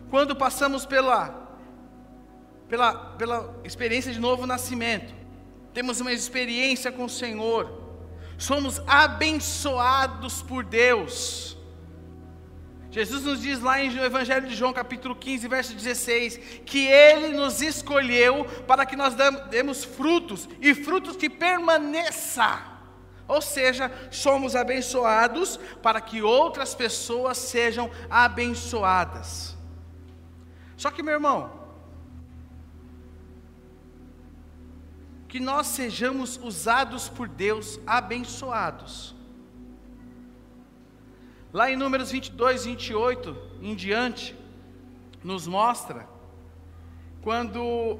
quando 0.08 0.34
passamos 0.34 0.86
pela, 0.86 1.54
pela, 2.66 2.94
pela 2.94 3.60
experiência 3.62 4.10
de 4.10 4.18
novo 4.18 4.46
nascimento, 4.46 5.12
temos 5.74 6.00
uma 6.00 6.14
experiência 6.14 6.90
com 6.90 7.04
o 7.04 7.10
Senhor, 7.10 7.77
somos 8.38 8.80
abençoados 8.86 10.40
por 10.42 10.64
Deus. 10.64 11.58
Jesus 12.90 13.24
nos 13.24 13.42
diz 13.42 13.60
lá 13.60 13.76
no 13.78 14.04
Evangelho 14.04 14.48
de 14.48 14.54
João, 14.54 14.72
capítulo 14.72 15.14
15, 15.14 15.46
verso 15.46 15.74
16, 15.74 16.38
que 16.64 16.86
Ele 16.86 17.36
nos 17.36 17.60
escolheu 17.60 18.46
para 18.66 18.86
que 18.86 18.96
nós 18.96 19.14
demos 19.50 19.84
frutos, 19.84 20.48
e 20.60 20.74
frutos 20.74 21.16
que 21.16 21.28
permaneça. 21.28 22.62
Ou 23.26 23.42
seja, 23.42 23.92
somos 24.10 24.56
abençoados 24.56 25.60
para 25.82 26.00
que 26.00 26.22
outras 26.22 26.74
pessoas 26.74 27.36
sejam 27.36 27.90
abençoadas. 28.08 29.54
Só 30.78 30.90
que, 30.90 31.02
meu 31.02 31.14
irmão, 31.14 31.57
que 35.28 35.38
nós 35.38 35.66
sejamos 35.66 36.40
usados 36.42 37.08
por 37.08 37.28
Deus, 37.28 37.78
abençoados. 37.86 39.14
Lá 41.52 41.70
em 41.70 41.76
Números 41.76 42.10
22, 42.10 42.64
28 42.64 43.36
em 43.60 43.74
diante, 43.74 44.34
nos 45.22 45.46
mostra 45.46 46.08
quando 47.20 47.98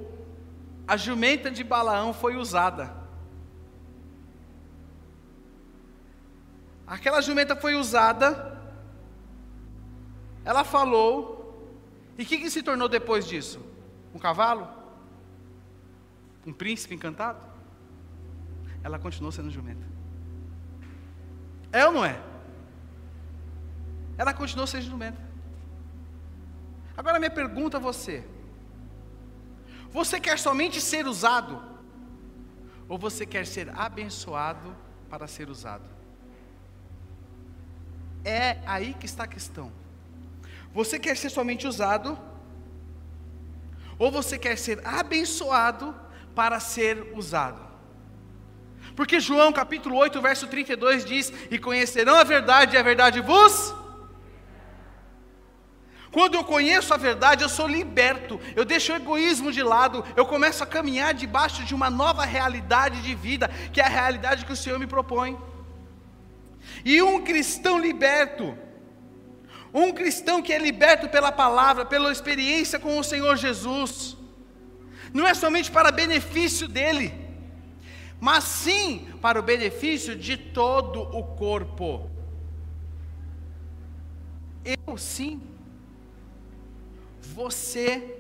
a 0.86 0.96
jumenta 0.96 1.50
de 1.50 1.62
Balaão 1.62 2.14
foi 2.14 2.36
usada. 2.36 2.96
Aquela 6.86 7.20
jumenta 7.20 7.54
foi 7.54 7.74
usada, 7.74 8.58
ela 10.42 10.64
falou, 10.64 11.68
e 12.16 12.22
o 12.22 12.26
que, 12.26 12.38
que 12.38 12.48
se 12.48 12.62
tornou 12.62 12.88
depois 12.88 13.26
disso? 13.26 13.60
Um 14.14 14.18
cavalo? 14.18 14.77
Um 16.46 16.52
príncipe 16.52 16.94
encantado, 16.94 17.40
ela 18.82 18.98
continuou 18.98 19.32
sendo 19.32 19.50
jumenta. 19.50 19.84
É 21.72 21.84
ou 21.86 21.92
não 21.92 22.04
é? 22.04 22.20
Ela 24.16 24.32
continuou 24.32 24.66
sendo 24.66 24.84
jumenta. 24.84 25.20
Agora 26.96 27.18
minha 27.18 27.30
pergunta 27.30 27.76
a 27.76 27.80
você: 27.80 28.24
você 29.90 30.20
quer 30.20 30.38
somente 30.38 30.80
ser 30.80 31.06
usado? 31.06 31.62
Ou 32.88 32.98
você 32.98 33.26
quer 33.26 33.46
ser 33.46 33.68
abençoado 33.76 34.74
para 35.10 35.26
ser 35.26 35.48
usado? 35.50 35.84
É 38.24 38.58
aí 38.66 38.94
que 38.94 39.06
está 39.06 39.24
a 39.24 39.28
questão. 39.28 39.70
Você 40.72 40.98
quer 40.98 41.16
ser 41.16 41.30
somente 41.30 41.66
usado? 41.66 42.18
Ou 43.98 44.10
você 44.10 44.38
quer 44.38 44.56
ser 44.56 44.86
abençoado 44.86 45.94
para 46.38 46.60
ser 46.60 46.94
usado. 47.14 47.60
Porque 48.94 49.18
João 49.18 49.52
capítulo 49.52 49.96
8, 49.96 50.22
verso 50.22 50.46
32 50.46 51.04
diz: 51.04 51.32
E 51.50 51.58
conhecerão 51.58 52.14
a 52.14 52.22
verdade, 52.22 52.76
e 52.76 52.78
a 52.78 52.82
verdade 52.90 53.20
vos. 53.20 53.74
Quando 56.12 56.36
eu 56.36 56.44
conheço 56.44 56.94
a 56.94 56.96
verdade, 56.96 57.42
eu 57.42 57.48
sou 57.48 57.66
liberto, 57.66 58.40
eu 58.54 58.64
deixo 58.64 58.92
o 58.92 58.96
egoísmo 58.96 59.50
de 59.50 59.64
lado, 59.64 60.04
eu 60.14 60.24
começo 60.24 60.62
a 60.62 60.66
caminhar 60.66 61.12
debaixo 61.12 61.64
de 61.64 61.74
uma 61.74 61.90
nova 61.90 62.24
realidade 62.24 63.02
de 63.02 63.16
vida, 63.16 63.50
que 63.72 63.80
é 63.80 63.84
a 63.84 63.88
realidade 63.88 64.46
que 64.46 64.52
o 64.52 64.60
Senhor 64.62 64.78
me 64.78 64.86
propõe. 64.86 65.36
E 66.84 67.02
um 67.02 67.24
cristão 67.24 67.80
liberto, 67.80 68.56
Um 69.74 69.92
cristão 69.92 70.40
que 70.40 70.52
é 70.52 70.58
liberto 70.58 71.08
pela 71.08 71.32
palavra, 71.32 71.84
pela 71.84 72.12
experiência 72.12 72.78
com 72.78 72.96
o 72.96 73.04
Senhor 73.04 73.36
Jesus, 73.36 74.17
não 75.12 75.26
é 75.26 75.34
somente 75.34 75.70
para 75.70 75.90
benefício 75.90 76.68
dele, 76.68 77.14
mas 78.20 78.44
sim 78.44 79.08
para 79.20 79.38
o 79.38 79.42
benefício 79.42 80.16
de 80.16 80.36
todo 80.36 81.02
o 81.02 81.22
corpo. 81.22 82.10
Eu 84.64 84.96
sim, 84.96 85.40
você 87.20 88.18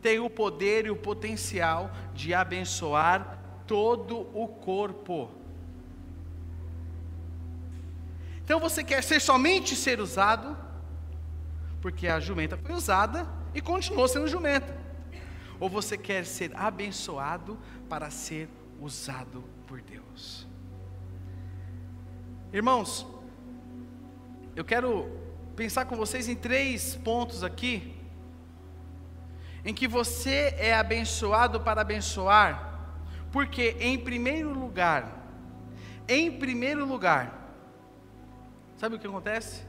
tem 0.00 0.18
o 0.18 0.30
poder 0.30 0.86
e 0.86 0.90
o 0.90 0.96
potencial 0.96 1.90
de 2.14 2.32
abençoar 2.32 3.38
todo 3.66 4.26
o 4.34 4.48
corpo. 4.48 5.30
Então 8.42 8.58
você 8.58 8.82
quer 8.82 9.04
ser 9.04 9.20
somente 9.20 9.76
ser 9.76 10.00
usado, 10.00 10.56
porque 11.80 12.08
a 12.08 12.18
jumenta 12.18 12.56
foi 12.56 12.74
usada 12.74 13.28
e 13.54 13.60
continuou 13.60 14.08
sendo 14.08 14.26
jumenta. 14.26 14.79
Ou 15.60 15.68
você 15.68 15.96
quer 15.96 16.24
ser 16.24 16.50
abençoado 16.56 17.58
para 17.88 18.10
ser 18.10 18.48
usado 18.80 19.44
por 19.66 19.80
Deus. 19.80 20.48
Irmãos, 22.52 23.06
eu 24.56 24.64
quero 24.64 25.08
pensar 25.54 25.84
com 25.84 25.94
vocês 25.94 26.28
em 26.28 26.34
três 26.34 26.96
pontos 26.96 27.44
aqui, 27.44 27.94
em 29.64 29.72
que 29.72 29.86
você 29.86 30.54
é 30.58 30.74
abençoado 30.74 31.60
para 31.60 31.82
abençoar, 31.82 32.96
porque 33.30 33.76
em 33.78 33.98
primeiro 33.98 34.52
lugar, 34.52 35.22
em 36.08 36.38
primeiro 36.38 36.84
lugar, 36.86 37.40
Sabe 38.80 38.96
o 38.96 38.98
que 38.98 39.06
acontece? 39.06 39.62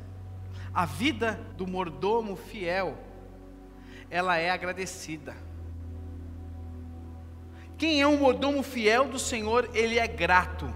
A 0.73 0.85
vida 0.85 1.33
do 1.57 1.67
mordomo 1.67 2.37
fiel, 2.37 2.97
ela 4.09 4.37
é 4.37 4.49
agradecida. 4.49 5.35
Quem 7.81 7.99
é 7.99 8.07
um 8.07 8.15
mordomo 8.15 8.61
fiel 8.61 9.07
do 9.07 9.17
Senhor, 9.17 9.67
ele 9.73 9.97
é 9.97 10.07
grato. 10.07 10.71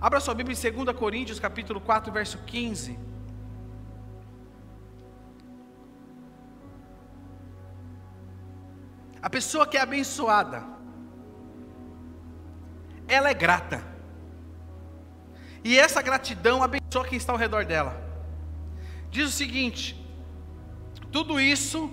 Abra 0.00 0.18
sua 0.18 0.34
Bíblia 0.34 0.56
em 0.56 0.84
2 0.84 0.96
Coríntios, 0.98 1.38
capítulo 1.38 1.80
4, 1.80 2.12
verso 2.12 2.38
15. 2.38 2.98
A 9.22 9.30
pessoa 9.30 9.64
que 9.64 9.76
é 9.76 9.80
abençoada, 9.80 10.64
ela 13.06 13.30
é 13.30 13.34
grata. 13.34 13.80
E 15.62 15.78
essa 15.78 16.02
gratidão 16.02 16.64
abençoa 16.64 17.06
quem 17.06 17.16
está 17.16 17.30
ao 17.32 17.38
redor 17.38 17.64
dela. 17.64 17.94
Diz 19.08 19.28
o 19.28 19.32
seguinte: 19.32 20.04
tudo 21.12 21.40
isso 21.40 21.88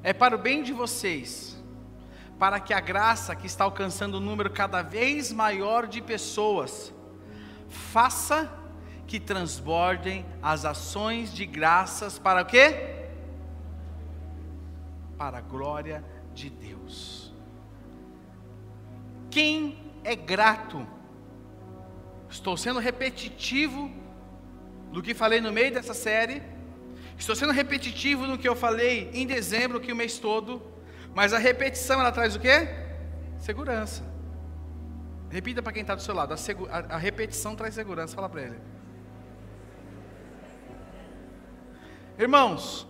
é 0.00 0.12
para 0.12 0.36
o 0.36 0.38
bem 0.38 0.62
de 0.62 0.72
vocês, 0.72 1.53
para 2.38 2.60
que 2.60 2.72
a 2.74 2.80
graça 2.80 3.34
que 3.34 3.46
está 3.46 3.64
alcançando 3.64 4.18
um 4.18 4.20
número 4.20 4.50
cada 4.50 4.82
vez 4.82 5.32
maior 5.32 5.86
de 5.86 6.00
pessoas, 6.00 6.92
faça 7.68 8.52
que 9.06 9.20
transbordem 9.20 10.24
as 10.42 10.64
ações 10.64 11.32
de 11.32 11.46
graças 11.46 12.18
para 12.18 12.42
o 12.42 12.46
quê? 12.46 13.06
Para 15.16 15.38
a 15.38 15.42
glória 15.42 16.04
de 16.34 16.50
Deus. 16.50 17.32
Quem 19.30 19.78
é 20.02 20.16
grato 20.16 20.86
Estou 22.34 22.56
sendo 22.56 22.80
repetitivo 22.80 23.88
do 24.90 25.00
que 25.00 25.14
falei 25.14 25.40
no 25.40 25.52
meio 25.52 25.72
dessa 25.72 25.94
série. 25.94 26.42
Estou 27.16 27.36
sendo 27.36 27.52
repetitivo 27.52 28.26
no 28.26 28.36
que 28.36 28.48
eu 28.48 28.56
falei 28.56 29.08
em 29.14 29.24
dezembro, 29.24 29.80
que 29.80 29.92
o 29.92 29.96
mês 29.96 30.18
todo. 30.18 30.60
Mas 31.14 31.32
a 31.32 31.38
repetição 31.38 32.00
ela 32.00 32.10
traz 32.10 32.34
o 32.34 32.40
quê? 32.40 32.68
Segurança. 33.38 34.02
Repita 35.30 35.62
para 35.62 35.72
quem 35.72 35.82
está 35.82 35.94
do 35.94 36.02
seu 36.02 36.14
lado. 36.14 36.34
A, 36.34 36.94
a, 36.94 36.98
repetição 36.98 37.54
traz 37.54 37.74
segurança. 37.74 38.14
Fala 38.14 38.28
para 38.28 38.42
ele. 38.42 38.58
Irmãos, 42.18 42.86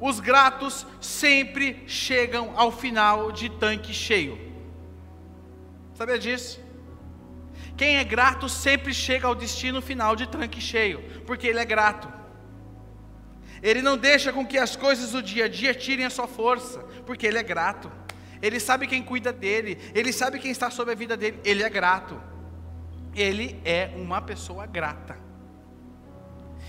os 0.00 0.20
gratos 0.20 0.86
sempre 1.00 1.84
chegam 1.86 2.52
ao 2.56 2.70
final 2.72 3.32
de 3.32 3.48
tanque 3.48 3.92
cheio. 3.92 4.38
Sabia 5.94 6.18
disso? 6.18 6.60
Quem 7.76 7.96
é 7.96 8.04
grato 8.04 8.48
sempre 8.48 8.92
chega 8.94 9.26
ao 9.26 9.34
destino 9.34 9.80
final 9.82 10.14
de 10.14 10.28
tanque 10.28 10.60
cheio, 10.60 11.02
porque 11.26 11.46
ele 11.46 11.58
é 11.58 11.64
grato. 11.64 12.08
Ele 13.64 13.80
não 13.80 13.96
deixa 13.96 14.30
com 14.30 14.46
que 14.46 14.58
as 14.58 14.76
coisas 14.76 15.12
do 15.12 15.22
dia 15.22 15.46
a 15.46 15.48
dia 15.48 15.74
tirem 15.74 16.04
a 16.04 16.10
sua 16.10 16.28
força, 16.28 16.80
porque 17.06 17.26
ele 17.26 17.38
é 17.38 17.42
grato. 17.42 17.90
Ele 18.42 18.60
sabe 18.60 18.86
quem 18.86 19.02
cuida 19.02 19.32
dele, 19.32 19.78
ele 19.94 20.12
sabe 20.12 20.38
quem 20.38 20.50
está 20.50 20.70
sobre 20.70 20.92
a 20.92 20.94
vida 20.94 21.16
dele, 21.16 21.40
ele 21.42 21.62
é 21.62 21.70
grato. 21.70 22.20
Ele 23.14 23.58
é 23.64 23.90
uma 23.96 24.20
pessoa 24.20 24.66
grata. 24.66 25.16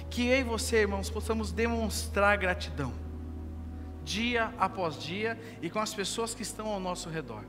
Que 0.09 0.25
eu 0.27 0.39
e 0.39 0.43
você, 0.43 0.77
irmãos, 0.77 1.09
possamos 1.09 1.51
demonstrar 1.51 2.37
gratidão, 2.37 2.93
dia 4.01 4.53
após 4.57 4.97
dia, 4.97 5.37
e 5.61 5.69
com 5.69 5.79
as 5.79 5.93
pessoas 5.93 6.33
que 6.33 6.43
estão 6.43 6.67
ao 6.67 6.79
nosso 6.79 7.09
redor. 7.09 7.43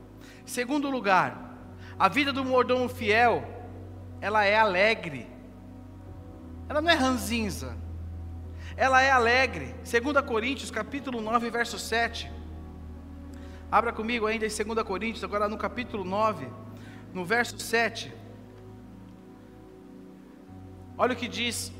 Segundo 0.45 0.89
lugar, 0.89 1.57
a 1.97 2.09
vida 2.09 2.33
do 2.33 2.43
mordomo 2.43 2.89
fiel, 2.89 3.47
ela 4.19 4.43
é 4.43 4.57
alegre. 4.57 5.25
Ela 6.67 6.81
não 6.81 6.89
é 6.89 6.95
ranzinza. 6.95 7.86
Ela 8.77 9.01
é 9.01 9.09
alegre. 9.09 9.73
2 9.83 10.23
Coríntios, 10.23 10.69
capítulo 10.69 11.19
9, 11.19 11.49
verso 11.49 11.79
7. 11.79 12.31
Abra 13.71 13.91
comigo 13.91 14.27
ainda 14.27 14.45
em 14.45 14.49
2 14.49 14.83
Coríntios, 14.83 15.23
agora 15.23 15.49
no 15.49 15.57
capítulo 15.57 16.03
9, 16.03 16.47
no 17.11 17.25
verso 17.25 17.59
7. 17.59 18.13
Olha 20.95 21.13
o 21.13 21.15
que 21.15 21.27
diz: 21.27 21.73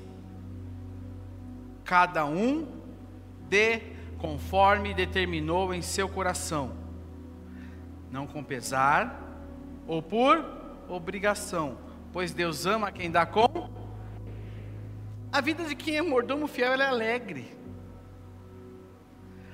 Cada 1.85 2.25
um 2.25 2.67
dê 3.47 3.81
conforme 4.17 4.91
determinou 4.91 5.75
em 5.75 5.83
seu 5.83 6.09
coração, 6.09 6.75
não 8.11 8.25
com 8.25 8.43
pesar, 8.43 9.21
ou 9.85 10.01
por 10.01 10.43
obrigação, 10.89 11.77
pois 12.11 12.33
Deus 12.33 12.65
ama 12.65 12.91
quem 12.91 13.11
dá 13.11 13.23
com. 13.23 13.76
A 15.37 15.41
vida 15.41 15.65
de 15.65 15.75
quem 15.75 15.97
é 15.97 16.01
mordomo 16.01 16.47
fiel 16.47 16.73
é 16.73 16.87
alegre. 16.87 17.55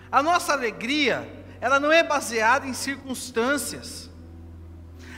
A 0.09 0.23
nossa 0.23 0.53
alegria, 0.53 1.27
ela 1.59 1.77
não 1.77 1.91
é 1.91 2.01
baseada 2.01 2.65
em 2.65 2.73
circunstâncias. 2.73 4.09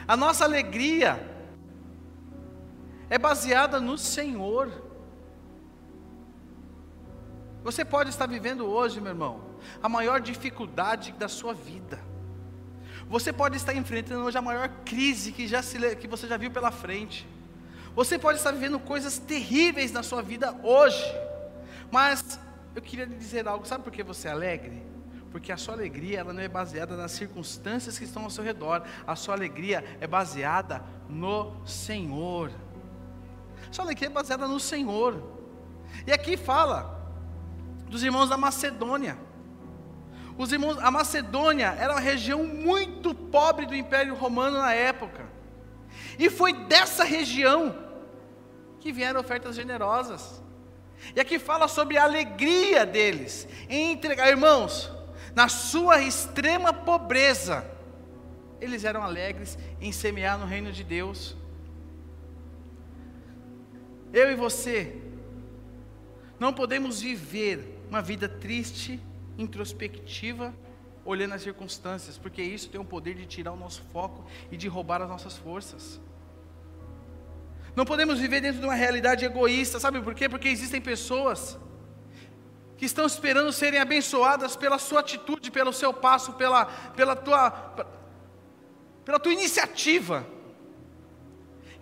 A 0.07 0.17
nossa 0.17 0.43
alegria 0.43 1.11
é 3.11 3.19
baseada 3.19 3.79
no 3.79 3.95
Senhor. 3.95 4.71
Você 7.63 7.85
pode 7.85 8.09
estar 8.09 8.25
vivendo 8.25 8.65
hoje, 8.65 8.99
meu 8.99 9.11
irmão, 9.11 9.41
a 9.83 9.87
maior 9.87 10.19
dificuldade 10.19 11.11
da 11.11 11.27
sua 11.27 11.53
vida. 11.53 11.99
Você 13.07 13.31
pode 13.31 13.55
estar 13.55 13.75
enfrentando 13.75 14.25
hoje 14.25 14.39
a 14.39 14.41
maior 14.41 14.67
crise 14.83 15.31
que, 15.31 15.47
já 15.47 15.61
se, 15.61 15.95
que 15.97 16.07
você 16.07 16.25
já 16.27 16.37
viu 16.37 16.49
pela 16.49 16.71
frente. 16.71 17.34
Você 17.95 18.19
pode 18.19 18.39
estar 18.39 18.51
vivendo 18.51 18.77
coisas 18.77 19.17
terríveis 19.17 19.91
na 19.91 20.03
sua 20.03 20.21
vida 20.21 20.53
hoje. 20.61 21.03
Mas 21.89 22.37
eu 22.75 22.81
queria 22.81 23.05
lhe 23.05 23.15
dizer 23.15 23.47
algo. 23.47 23.65
Sabe 23.65 23.85
por 23.85 23.93
que 23.93 24.03
você 24.03 24.27
é 24.27 24.31
alegre? 24.31 24.83
Porque 25.31 25.51
a 25.51 25.57
sua 25.57 25.75
alegria 25.75 26.19
ela 26.19 26.33
não 26.33 26.41
é 26.41 26.47
baseada 26.47 26.97
nas 26.97 27.13
circunstâncias 27.13 27.97
que 27.97 28.03
estão 28.03 28.23
ao 28.23 28.29
seu 28.29 28.43
redor. 28.43 28.83
A 29.07 29.15
sua 29.15 29.33
alegria 29.33 29.83
é 30.01 30.07
baseada 30.07 30.83
no 31.07 31.65
Senhor. 31.65 32.51
A 33.69 33.73
sua 33.73 33.85
alegria 33.85 34.09
é 34.09 34.11
baseada 34.11 34.45
no 34.45 34.59
Senhor. 34.59 35.23
E 36.05 36.11
aqui 36.11 36.35
fala 36.35 37.01
dos 37.87 38.03
irmãos 38.03 38.27
da 38.27 38.35
Macedônia. 38.35 39.17
Os 40.37 40.51
irmãos, 40.51 40.77
a 40.79 40.91
Macedônia 40.91 41.73
era 41.79 41.93
uma 41.93 42.01
região 42.01 42.45
muito 42.45 43.15
pobre 43.15 43.65
do 43.65 43.73
Império 43.73 44.15
Romano 44.15 44.57
na 44.57 44.73
época. 44.73 45.25
E 46.19 46.29
foi 46.29 46.51
dessa 46.51 47.05
região 47.05 47.84
que 48.85 48.91
vieram 48.91 49.19
ofertas 49.19 49.55
generosas. 49.55 50.43
E 51.15 51.19
aqui 51.19 51.39
fala 51.39 51.67
sobre 51.67 51.97
a 51.97 52.03
alegria 52.03 52.85
deles 52.85 53.47
em 53.67 53.93
entregar, 53.93 54.29
irmãos, 54.29 54.91
na 55.33 55.49
sua 55.49 56.03
extrema 56.03 56.71
pobreza, 56.71 57.67
eles 58.61 58.83
eram 58.83 59.01
alegres 59.01 59.57
em 59.81 59.91
semear 59.91 60.37
no 60.37 60.45
reino 60.45 60.71
de 60.71 60.83
Deus. 60.83 61.35
Eu 64.13 64.31
e 64.31 64.35
você 64.35 65.01
não 66.39 66.53
podemos 66.53 67.01
viver 67.01 67.81
uma 67.89 68.03
vida 68.03 68.29
triste 68.29 69.01
introspectiva, 69.35 70.53
olhando 71.03 71.33
as 71.33 71.41
circunstâncias, 71.41 72.19
porque 72.19 72.43
isso 72.43 72.69
tem 72.69 72.79
o 72.79 72.85
poder 72.85 73.15
de 73.15 73.25
tirar 73.25 73.51
o 73.51 73.57
nosso 73.57 73.81
foco 73.91 74.27
e 74.51 74.55
de 74.55 74.67
roubar 74.67 75.01
as 75.01 75.09
nossas 75.09 75.35
forças. 75.35 75.99
Não 77.75 77.85
podemos 77.85 78.19
viver 78.19 78.41
dentro 78.41 78.61
de 78.61 78.65
uma 78.65 78.75
realidade 78.75 79.25
egoísta, 79.25 79.79
sabe 79.79 80.01
por 80.01 80.15
quê? 80.15 80.29
Porque 80.29 80.47
existem 80.47 80.79
pessoas 80.79 81.57
que 82.77 82.85
estão 82.85 83.05
esperando 83.05 83.51
serem 83.51 83.79
abençoadas 83.79 84.55
pela 84.55 84.77
sua 84.77 85.01
atitude, 85.01 85.51
pelo 85.51 85.73
seu 85.73 85.93
passo, 85.93 86.33
pela, 86.33 86.65
pela, 86.65 87.15
tua, 87.15 87.51
pela 89.03 89.19
tua 89.19 89.33
iniciativa. 89.33 90.25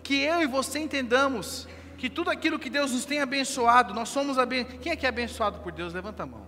Que 0.01 0.21
eu 0.21 0.41
e 0.41 0.47
você 0.47 0.79
entendamos 0.79 1.67
que 1.97 2.09
tudo 2.09 2.29
aquilo 2.29 2.59
que 2.59 2.69
Deus 2.69 2.91
nos 2.91 3.05
tem 3.05 3.21
abençoado, 3.21 3.93
nós 3.93 4.09
somos 4.09 4.37
abençoados. 4.37 4.81
Quem 4.81 4.91
é 4.91 4.95
que 4.95 5.05
é 5.05 5.09
abençoado 5.09 5.59
por 5.59 5.71
Deus? 5.71 5.93
Levanta 5.93 6.23
a 6.23 6.25
mão. 6.25 6.45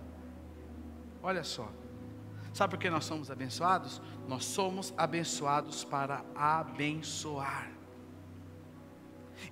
Olha 1.22 1.42
só. 1.42 1.68
Sabe 2.52 2.70
por 2.70 2.78
que 2.78 2.90
nós 2.90 3.04
somos 3.04 3.30
abençoados? 3.30 4.00
Nós 4.26 4.44
somos 4.44 4.92
abençoados 4.96 5.84
para 5.84 6.24
abençoar. 6.34 7.75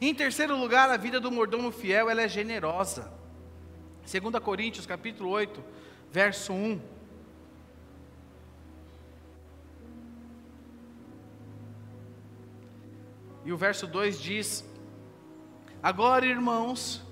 Em 0.01 0.15
terceiro 0.15 0.57
lugar, 0.57 0.91
a 0.91 0.97
vida 0.97 1.21
do 1.21 1.31
mordomo 1.31 1.71
fiel, 1.71 2.11
ela 2.11 2.23
é 2.23 2.29
generosa. 2.29 3.13
2 4.11 4.43
Coríntios, 4.43 4.87
capítulo 4.87 5.31
8, 5.31 5.63
verso 6.11 6.53
1. 6.53 6.81
E 13.45 13.53
o 13.53 13.57
verso 13.57 13.87
2 13.87 14.21
diz: 14.21 14.65
Agora, 15.83 16.25
irmãos, 16.25 17.03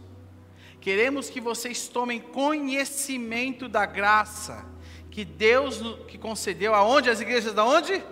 queremos 0.81 1.29
que 1.29 1.41
vocês 1.41 1.89
tomem 1.89 2.21
conhecimento 2.21 3.69
da 3.69 3.85
graça 3.85 4.67
que 5.11 5.27
Deus 5.27 5.81
que 6.09 6.17
concedeu 6.17 6.75
aonde 6.75 7.11
as 7.11 7.21
igrejas 7.21 7.53
da 7.53 7.65
onde? 7.65 8.03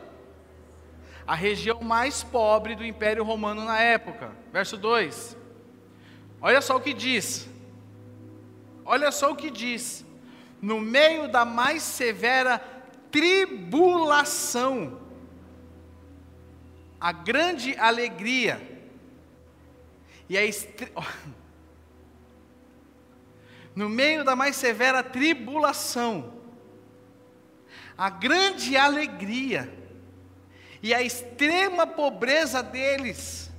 A 1.31 1.35
região 1.37 1.81
mais 1.81 2.25
pobre 2.25 2.75
do 2.75 2.85
Império 2.85 3.23
Romano 3.23 3.65
na 3.65 3.79
época. 3.79 4.33
Verso 4.53 4.77
2. 4.77 5.37
Olha 6.43 6.61
só 6.61 6.75
o 6.75 6.81
que 6.81 6.93
diz. 6.93 7.49
Olha 8.85 9.13
só 9.13 9.31
o 9.31 9.37
que 9.37 9.49
diz. 9.49 10.05
No 10.61 10.81
meio 10.81 11.29
da 11.29 11.45
mais 11.45 11.85
severa 11.85 12.59
tribulação, 13.13 15.01
a 17.01 17.13
grande 17.13 17.79
alegria 17.79 18.61
e 20.29 20.37
a 20.37 20.41
no 23.73 23.89
meio 23.89 24.25
da 24.25 24.35
mais 24.35 24.57
severa 24.57 25.01
tribulação, 25.01 26.35
a 27.97 28.11
grande 28.11 28.77
alegria 28.77 29.79
e 30.83 30.95
a 30.95 31.03
extrema 31.03 31.87
pobreza 31.87 32.63
deles 32.63 33.53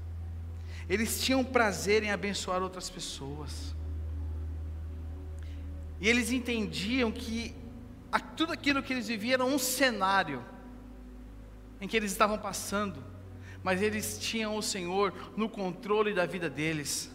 eles 0.89 1.21
tinham 1.23 1.43
prazer 1.43 2.03
em 2.03 2.11
abençoar 2.11 2.61
outras 2.61 2.89
pessoas, 2.89 3.75
e 5.99 6.07
eles 6.07 6.31
entendiam 6.31 7.11
que 7.11 7.55
tudo 8.35 8.53
aquilo 8.53 8.83
que 8.83 8.93
eles 8.93 9.07
viviam 9.07 9.33
era 9.33 9.45
um 9.45 9.57
cenário 9.57 10.43
em 11.79 11.87
que 11.87 11.97
eles 11.97 12.11
estavam 12.11 12.37
passando, 12.37 13.03
mas 13.63 13.81
eles 13.81 14.17
tinham 14.19 14.55
o 14.55 14.61
Senhor 14.61 15.13
no 15.35 15.49
controle 15.49 16.13
da 16.13 16.25
vida 16.25 16.49
deles. 16.49 17.12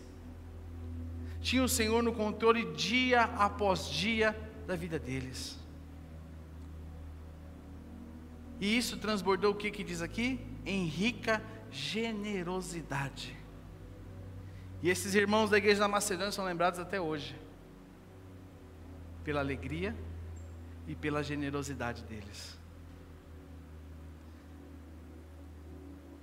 Tinham 1.49 1.65
o 1.65 1.69
Senhor 1.69 2.03
no 2.03 2.13
controle 2.13 2.75
dia 2.75 3.23
após 3.23 3.89
dia 3.89 4.39
da 4.67 4.77
vida 4.77 4.99
deles. 4.99 5.59
E 8.61 8.77
isso 8.77 8.99
transbordou 8.99 9.53
o 9.53 9.55
que 9.55 9.71
que 9.71 9.83
diz 9.83 10.03
aqui? 10.03 10.39
Em 10.67 10.85
rica 10.85 11.43
generosidade. 11.71 13.35
E 14.83 14.91
esses 14.91 15.15
irmãos 15.15 15.49
da 15.49 15.57
igreja 15.57 15.81
da 15.81 15.89
Macedônia 15.89 16.33
são 16.33 16.45
lembrados 16.45 16.79
até 16.79 17.01
hoje 17.01 17.35
pela 19.25 19.41
alegria 19.41 19.97
e 20.87 20.95
pela 20.95 21.23
generosidade 21.23 22.05
deles. 22.05 22.59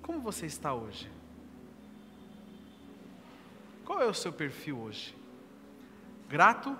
Como 0.03 0.21
você 0.21 0.45
está 0.45 0.71
hoje? 0.71 1.14
Qual 3.85 4.01
é 4.01 4.05
o 4.05 4.13
seu 4.13 4.33
perfil 4.33 4.79
hoje? 4.79 5.15
Grato, 6.27 6.75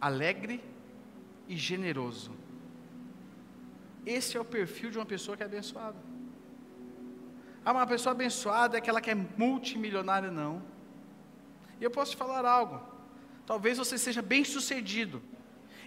alegre 0.00 0.62
e 1.46 1.56
generoso. 1.56 2.32
Esse 4.04 4.36
é 4.36 4.40
o 4.40 4.44
perfil 4.44 4.90
de 4.90 4.98
uma 4.98 5.06
pessoa 5.06 5.36
que 5.36 5.42
é 5.42 5.46
abençoada. 5.46 5.96
Ah, 7.64 7.72
uma 7.72 7.86
pessoa 7.86 8.12
abençoada 8.12 8.76
é 8.76 8.78
aquela 8.78 9.00
que 9.00 9.10
é 9.10 9.14
multimilionária, 9.14 10.30
não. 10.30 10.62
E 11.80 11.84
eu 11.84 11.90
posso 11.90 12.12
te 12.12 12.16
falar 12.16 12.44
algo. 12.44 12.80
Talvez 13.46 13.78
você 13.78 13.96
seja 13.96 14.20
bem 14.20 14.44
sucedido 14.44 15.22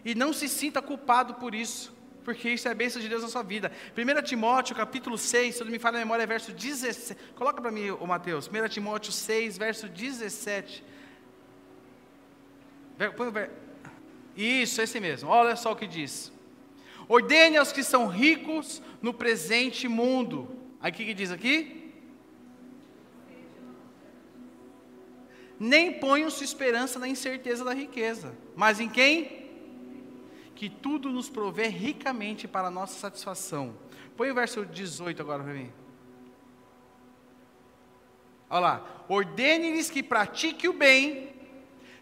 e 0.06 0.16
não 0.16 0.32
se 0.32 0.48
sinta 0.48 0.82
culpado 0.82 1.36
por 1.36 1.54
isso 1.54 2.01
porque 2.24 2.50
isso 2.50 2.68
é 2.68 2.72
a 2.72 2.76
bênção 2.76 3.02
de 3.02 3.10
Deus 3.10 3.24
na 3.24 3.30
sua 3.30 3.44
vida. 3.44 3.72
1 3.98 4.22
Timóteo, 4.24 4.76
capítulo 4.76 5.18
6, 5.18 5.56
se 5.56 5.64
não 5.64 5.72
me 5.72 5.80
falha 5.80 5.98
a 5.98 6.00
memória, 6.00 6.24
é 6.24 6.28
verso 6.28 6.52
17. 6.52 7.18
Coloca 7.36 7.62
para 7.62 7.72
mim, 7.72 7.90
o 7.90 8.06
Mateus. 8.06 8.48
1 8.48 8.70
Timóteo 8.70 9.12
6, 9.12 9.58
verso 9.58 9.88
17. 9.88 10.84
Isso, 14.36 14.82
esse 14.82 15.00
mesmo. 15.00 15.30
Olha 15.30 15.56
só 15.56 15.72
o 15.72 15.76
que 15.76 15.88
diz. 15.88 16.32
Ordene 17.08 17.58
aos 17.58 17.72
que 17.72 17.84
são 17.84 18.08
ricos 18.08 18.82
no 19.02 19.14
presente 19.14 19.88
mundo. 19.88 20.56
Que, 20.94 21.06
que 21.06 21.14
diz 21.14 21.32
aqui? 21.32 21.94
Nem 25.60 25.94
ponham 25.94 26.30
sua 26.30 26.44
esperança 26.44 26.98
na 26.98 27.08
incerteza 27.08 27.64
da 27.64 27.74
riqueza, 27.74 28.36
mas 28.56 28.80
em 28.80 28.90
quem? 28.90 29.41
Que 30.62 30.70
tudo 30.70 31.10
nos 31.10 31.28
provê 31.28 31.70
ricamente 31.70 32.48
para 32.48 32.68
a 32.68 32.72
nossa 32.72 32.94
satisfação. 32.94 33.76
Põe 34.16 34.30
o 34.30 34.36
verso 34.36 34.64
18 34.64 35.20
agora 35.20 35.44
para 35.44 35.56
mim. 35.56 35.74
Olha 38.48 38.60
lá. 38.60 39.06
Ordene-lhes 39.10 39.90
que 39.90 40.04
pratiquem 40.04 40.70
o 40.70 40.74
bem, 40.74 41.34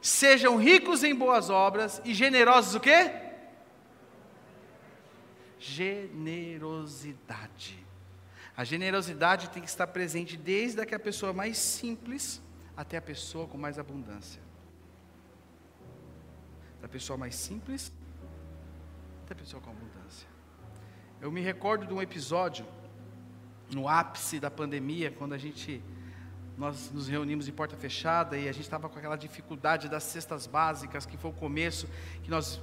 sejam 0.01 0.57
ricos 0.57 1.05
em 1.05 1.15
boas 1.15 1.49
obras 1.49 2.01
e 2.03 2.13
generosos 2.13 2.75
o 2.75 2.81
quê? 2.81 3.13
Generosidade. 5.57 7.79
A 8.57 8.65
generosidade 8.65 9.51
tem 9.51 9.63
que 9.63 9.69
estar 9.69 9.87
presente 9.87 10.35
desde 10.35 10.81
a 10.81 10.99
pessoa 10.99 11.31
mais 11.31 11.57
simples 11.57 12.41
até 12.75 12.97
a 12.97 13.01
pessoa 13.01 13.47
com 13.47 13.57
mais 13.57 13.79
abundância. 13.79 14.41
Da 16.81 16.89
pessoa 16.89 17.15
mais 17.15 17.35
simples 17.35 17.97
até 19.29 19.35
pessoa 19.35 19.61
com 19.61 19.69
abundância. 19.69 20.27
Eu 21.21 21.31
me 21.31 21.39
recordo 21.39 21.85
de 21.85 21.93
um 21.93 22.01
episódio 22.01 22.65
no 23.71 23.87
ápice 23.87 24.39
da 24.39 24.49
pandemia, 24.49 25.11
quando 25.11 25.33
a 25.33 25.37
gente 25.37 25.83
nós 26.57 26.89
nos 26.91 27.07
reunimos 27.07 27.47
em 27.47 27.51
porta 27.51 27.77
fechada 27.77 28.35
e 28.35 28.49
a 28.49 28.51
gente 28.51 28.63
estava 28.63 28.89
com 28.89 28.97
aquela 28.97 29.15
dificuldade 29.15 29.87
das 29.87 30.01
cestas 30.03 30.47
básicas, 30.47 31.05
que 31.05 31.15
foi 31.15 31.29
o 31.29 31.33
começo, 31.33 31.87
que 32.23 32.29
nós 32.31 32.59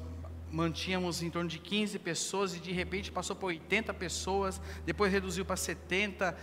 mantínhamos 0.51 1.23
em 1.23 1.31
torno 1.31 1.49
de 1.49 1.61
15 1.61 2.01
pessoas 2.01 2.57
e 2.57 2.59
de 2.59 2.73
repente 2.73 3.13
passou 3.13 3.37
para 3.37 3.47
80 3.47 3.95
pessoas, 3.95 4.61
depois 4.85 5.13
reduziu 5.13 5.45
para 5.45 5.57
70 5.57 6.37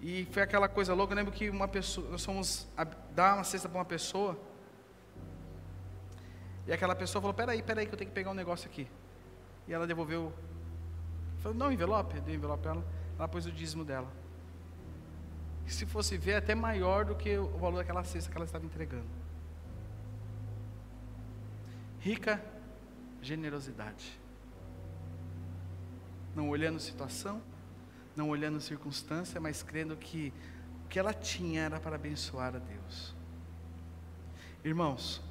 e 0.00 0.26
foi 0.32 0.42
aquela 0.42 0.66
coisa 0.66 0.94
louca. 0.94 1.12
Eu 1.12 1.16
lembro 1.18 1.32
que 1.32 1.50
uma 1.50 1.68
pessoa, 1.68 2.08
nós 2.10 2.24
fomos 2.24 2.66
dar 3.14 3.34
uma 3.34 3.44
cesta 3.44 3.68
para 3.68 3.78
uma 3.78 3.84
pessoa 3.84 4.40
e 6.66 6.72
aquela 6.72 6.96
pessoa 6.96 7.20
falou: 7.20 7.34
Peraí, 7.34 7.62
peraí, 7.62 7.86
que 7.86 7.92
eu 7.92 7.98
tenho 7.98 8.08
que 8.08 8.14
pegar 8.14 8.30
um 8.30 8.34
negócio 8.34 8.66
aqui. 8.66 8.88
E 9.68 9.72
ela 9.72 9.86
devolveu. 9.86 10.32
Falou, 11.38 11.56
não, 11.56 11.72
envelope. 11.72 12.16
Eu 12.16 12.22
dei 12.22 12.34
envelope 12.34 12.62
para 12.62 12.72
ela. 12.72 12.84
Ela 13.18 13.28
pôs 13.28 13.46
o 13.46 13.52
dízimo 13.52 13.84
dela. 13.84 14.10
E 15.66 15.72
se 15.72 15.84
fosse 15.84 16.16
ver, 16.16 16.32
é 16.32 16.36
até 16.36 16.54
maior 16.54 17.04
do 17.04 17.14
que 17.14 17.36
o 17.36 17.58
valor 17.58 17.78
daquela 17.78 18.04
cesta 18.04 18.30
que 18.30 18.36
ela 18.36 18.44
estava 18.44 18.64
entregando. 18.64 19.06
Rica 22.00 22.40
generosidade. 23.20 24.18
Não 26.34 26.48
olhando 26.48 26.78
situação, 26.78 27.42
não 28.14 28.28
olhando 28.28 28.60
circunstância, 28.60 29.40
mas 29.40 29.62
crendo 29.62 29.96
que 29.96 30.32
o 30.84 30.88
que 30.88 30.98
ela 30.98 31.12
tinha 31.12 31.62
era 31.62 31.80
para 31.80 31.96
abençoar 31.96 32.54
a 32.54 32.58
Deus. 32.58 33.14
Irmãos, 34.64 35.22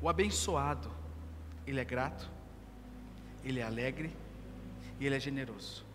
o 0.00 0.08
abençoado, 0.08 0.90
ele 1.66 1.80
é 1.80 1.84
grato, 1.84 2.30
ele 3.46 3.60
é 3.60 3.62
alegre 3.62 4.10
e 4.98 5.06
ele 5.06 5.14
é 5.14 5.20
generoso. 5.20 5.86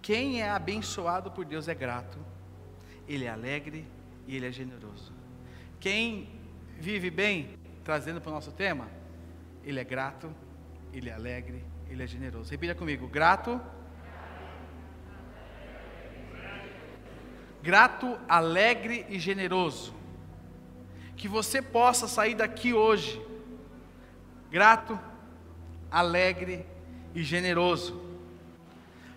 Quem 0.00 0.40
é 0.40 0.48
abençoado 0.48 1.30
por 1.30 1.44
Deus 1.44 1.68
é 1.68 1.74
grato, 1.74 2.18
ele 3.06 3.26
é 3.26 3.28
alegre 3.28 3.86
e 4.26 4.34
ele 4.34 4.46
é 4.46 4.52
generoso. 4.52 5.12
Quem 5.78 6.28
vive 6.78 7.10
bem, 7.10 7.58
trazendo 7.84 8.18
para 8.18 8.30
o 8.30 8.34
nosso 8.34 8.50
tema, 8.50 8.88
ele 9.62 9.78
é 9.78 9.84
grato, 9.84 10.34
ele 10.90 11.10
é 11.10 11.12
alegre, 11.12 11.62
ele 11.90 12.02
é 12.02 12.06
generoso. 12.06 12.50
Repita 12.50 12.74
comigo: 12.74 13.06
grato, 13.08 13.60
grato, 17.62 18.18
alegre 18.26 19.04
e 19.10 19.18
generoso. 19.18 19.94
Que 21.14 21.28
você 21.28 21.60
possa 21.60 22.08
sair 22.08 22.34
daqui 22.34 22.72
hoje, 22.72 23.22
grato, 24.50 24.98
alegre 25.94 26.66
e 27.14 27.22
generoso. 27.22 28.02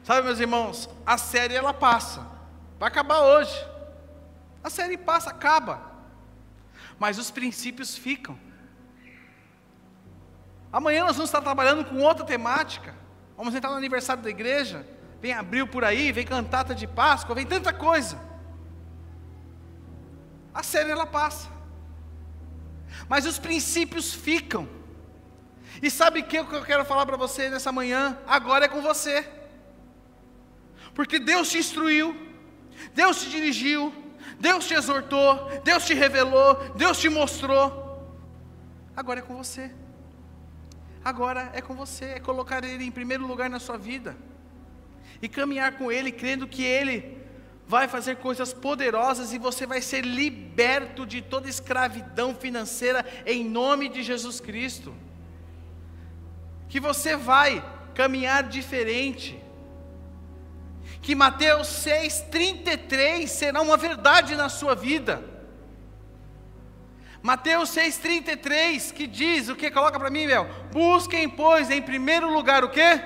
Sabe, 0.04 0.22
meus 0.22 0.40
irmãos, 0.40 0.88
a 1.04 1.18
série 1.18 1.56
ela 1.56 1.74
passa, 1.74 2.26
vai 2.80 2.88
acabar 2.88 3.20
hoje. 3.22 3.68
A 4.64 4.70
série 4.70 4.96
passa, 4.96 5.32
acaba, 5.32 5.82
mas 7.00 7.18
os 7.18 7.32
princípios 7.32 7.98
ficam. 7.98 8.38
Amanhã 10.72 11.04
nós 11.04 11.16
vamos 11.16 11.30
estar 11.30 11.42
trabalhando 11.42 11.84
com 11.84 11.98
outra 11.98 12.24
temática. 12.24 12.94
Vamos 13.36 13.56
entrar 13.56 13.72
no 13.72 13.78
aniversário 13.78 14.22
da 14.22 14.30
igreja. 14.30 14.86
Vem 15.20 15.34
abril 15.34 15.68
por 15.68 15.84
aí, 15.84 16.12
vem 16.12 16.26
cantata 16.26 16.76
de 16.76 16.86
Páscoa, 16.86 17.34
vem 17.34 17.46
tanta 17.46 17.74
coisa. 17.74 18.20
A 20.54 20.62
série 20.62 20.92
ela 20.92 21.08
passa. 21.08 21.50
Mas 23.10 23.26
os 23.26 23.40
princípios 23.40 24.14
ficam. 24.14 24.77
E 25.82 25.92
sabe 25.92 26.22
o 26.22 26.24
que 26.24 26.38
eu 26.38 26.64
quero 26.64 26.86
falar 26.86 27.06
para 27.06 27.18
você 27.18 27.50
nessa 27.50 27.72
manhã? 27.72 28.18
Agora 28.26 28.66
é 28.66 28.68
com 28.68 28.82
você. 28.82 29.28
Porque 30.94 31.20
Deus 31.20 31.50
te 31.50 31.60
instruiu, 31.60 32.16
Deus 32.94 33.22
te 33.22 33.30
dirigiu, 33.30 33.94
Deus 34.40 34.68
te 34.68 34.74
exortou, 34.74 35.48
Deus 35.64 35.86
te 35.86 35.94
revelou, 35.94 36.56
Deus 36.76 37.00
te 37.00 37.10
mostrou. 37.10 37.86
Agora 38.96 39.20
é 39.20 39.24
com 39.24 39.36
você. 39.36 39.72
Agora 41.06 41.52
é 41.54 41.62
com 41.62 41.76
você, 41.76 42.06
é 42.06 42.20
colocar 42.20 42.64
Ele 42.64 42.84
em 42.84 42.92
primeiro 42.92 43.26
lugar 43.26 43.50
na 43.50 43.60
sua 43.60 43.78
vida. 43.78 44.18
E 45.22 45.30
caminhar 45.30 45.78
com 45.78 45.92
Ele, 45.92 46.12
crendo 46.12 46.48
que 46.48 46.64
Ele 46.64 47.18
vai 47.68 47.88
fazer 47.88 48.18
coisas 48.18 48.54
poderosas 48.54 49.34
e 49.34 49.38
você 49.38 49.66
vai 49.66 49.82
ser 49.82 50.04
liberto 50.04 51.06
de 51.06 51.22
toda 51.22 51.50
escravidão 51.50 52.34
financeira 52.34 53.06
em 53.26 53.44
nome 53.44 53.90
de 53.90 54.02
Jesus 54.02 54.40
Cristo. 54.40 54.96
Que 56.68 56.80
você 56.80 57.16
vai 57.16 57.64
caminhar 57.94 58.44
diferente 58.44 59.42
que 61.02 61.16
Mateus 61.16 61.68
6,33 61.86 63.28
será 63.28 63.62
uma 63.62 63.78
verdade 63.78 64.36
na 64.36 64.50
sua 64.50 64.76
vida. 64.76 65.24
Mateus 67.22 67.70
6,33 67.70 68.94
que 68.94 69.08
diz 69.08 69.50
o 69.50 69.56
que? 69.56 69.72
Coloca 69.72 70.00
para 70.00 70.10
mim, 70.10 70.28
Mel. 70.28 70.48
Busquem, 70.72 71.30
pois, 71.30 71.70
em 71.70 71.82
primeiro 71.82 72.32
lugar 72.32 72.64
o 72.64 72.70
que? 72.70 73.02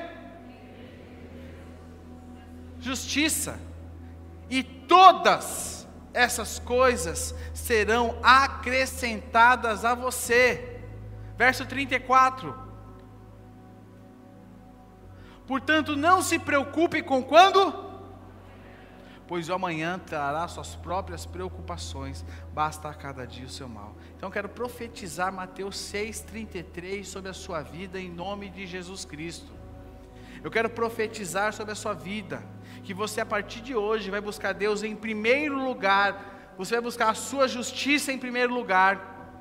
Justiça. 2.79 3.59
E 4.49 4.63
todas 4.63 5.87
essas 6.13 6.59
coisas 6.59 7.35
serão 7.53 8.17
acrescentadas 8.21 9.85
a 9.85 9.95
você. 9.95 10.79
Verso 11.37 11.65
34. 11.65 12.60
Portanto, 15.51 15.97
não 15.97 16.21
se 16.21 16.39
preocupe 16.39 17.01
com 17.01 17.21
quando, 17.21 17.75
pois 19.27 19.49
o 19.49 19.53
amanhã 19.53 19.99
trará 19.99 20.47
suas 20.47 20.75
próprias 20.75 21.25
preocupações, 21.25 22.23
basta 22.53 22.87
a 22.87 22.93
cada 22.93 23.27
dia 23.27 23.47
o 23.47 23.49
seu 23.49 23.67
mal. 23.67 23.93
Então, 24.15 24.31
quero 24.31 24.47
profetizar 24.47 25.33
Mateus 25.33 25.75
6,33 25.75 27.03
sobre 27.03 27.31
a 27.31 27.33
sua 27.33 27.61
vida, 27.61 27.99
em 27.99 28.09
nome 28.09 28.49
de 28.49 28.65
Jesus 28.65 29.03
Cristo. 29.03 29.51
Eu 30.41 30.49
quero 30.49 30.69
profetizar 30.69 31.51
sobre 31.51 31.73
a 31.73 31.75
sua 31.75 31.93
vida, 31.93 32.41
que 32.81 32.93
você 32.93 33.19
a 33.19 33.25
partir 33.25 33.59
de 33.59 33.75
hoje 33.75 34.09
vai 34.09 34.21
buscar 34.21 34.53
Deus 34.53 34.83
em 34.83 34.95
primeiro 34.95 35.61
lugar, 35.61 36.53
você 36.57 36.75
vai 36.75 36.81
buscar 36.81 37.09
a 37.09 37.13
sua 37.13 37.49
justiça 37.49 38.13
em 38.13 38.17
primeiro 38.17 38.53
lugar, 38.53 39.35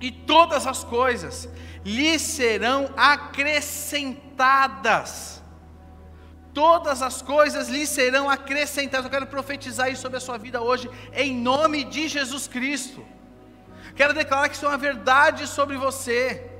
e 0.00 0.12
todas 0.12 0.64
as 0.64 0.84
coisas 0.84 1.48
lhe 1.84 2.20
serão 2.20 2.88
acrescentadas 2.96 5.35
todas 6.56 7.02
as 7.02 7.20
coisas 7.20 7.68
lhe 7.68 7.86
serão 7.86 8.30
acrescentadas. 8.30 9.04
Eu 9.04 9.10
quero 9.10 9.26
profetizar 9.26 9.90
isso 9.92 10.00
sobre 10.00 10.16
a 10.16 10.20
sua 10.26 10.38
vida 10.38 10.62
hoje, 10.62 10.88
em 11.12 11.34
nome 11.34 11.84
de 11.84 12.08
Jesus 12.08 12.48
Cristo. 12.48 13.04
Quero 13.94 14.14
declarar 14.14 14.48
que 14.48 14.56
isso 14.56 14.64
é 14.64 14.68
uma 14.68 14.78
verdade 14.78 15.46
sobre 15.46 15.76
você, 15.76 16.50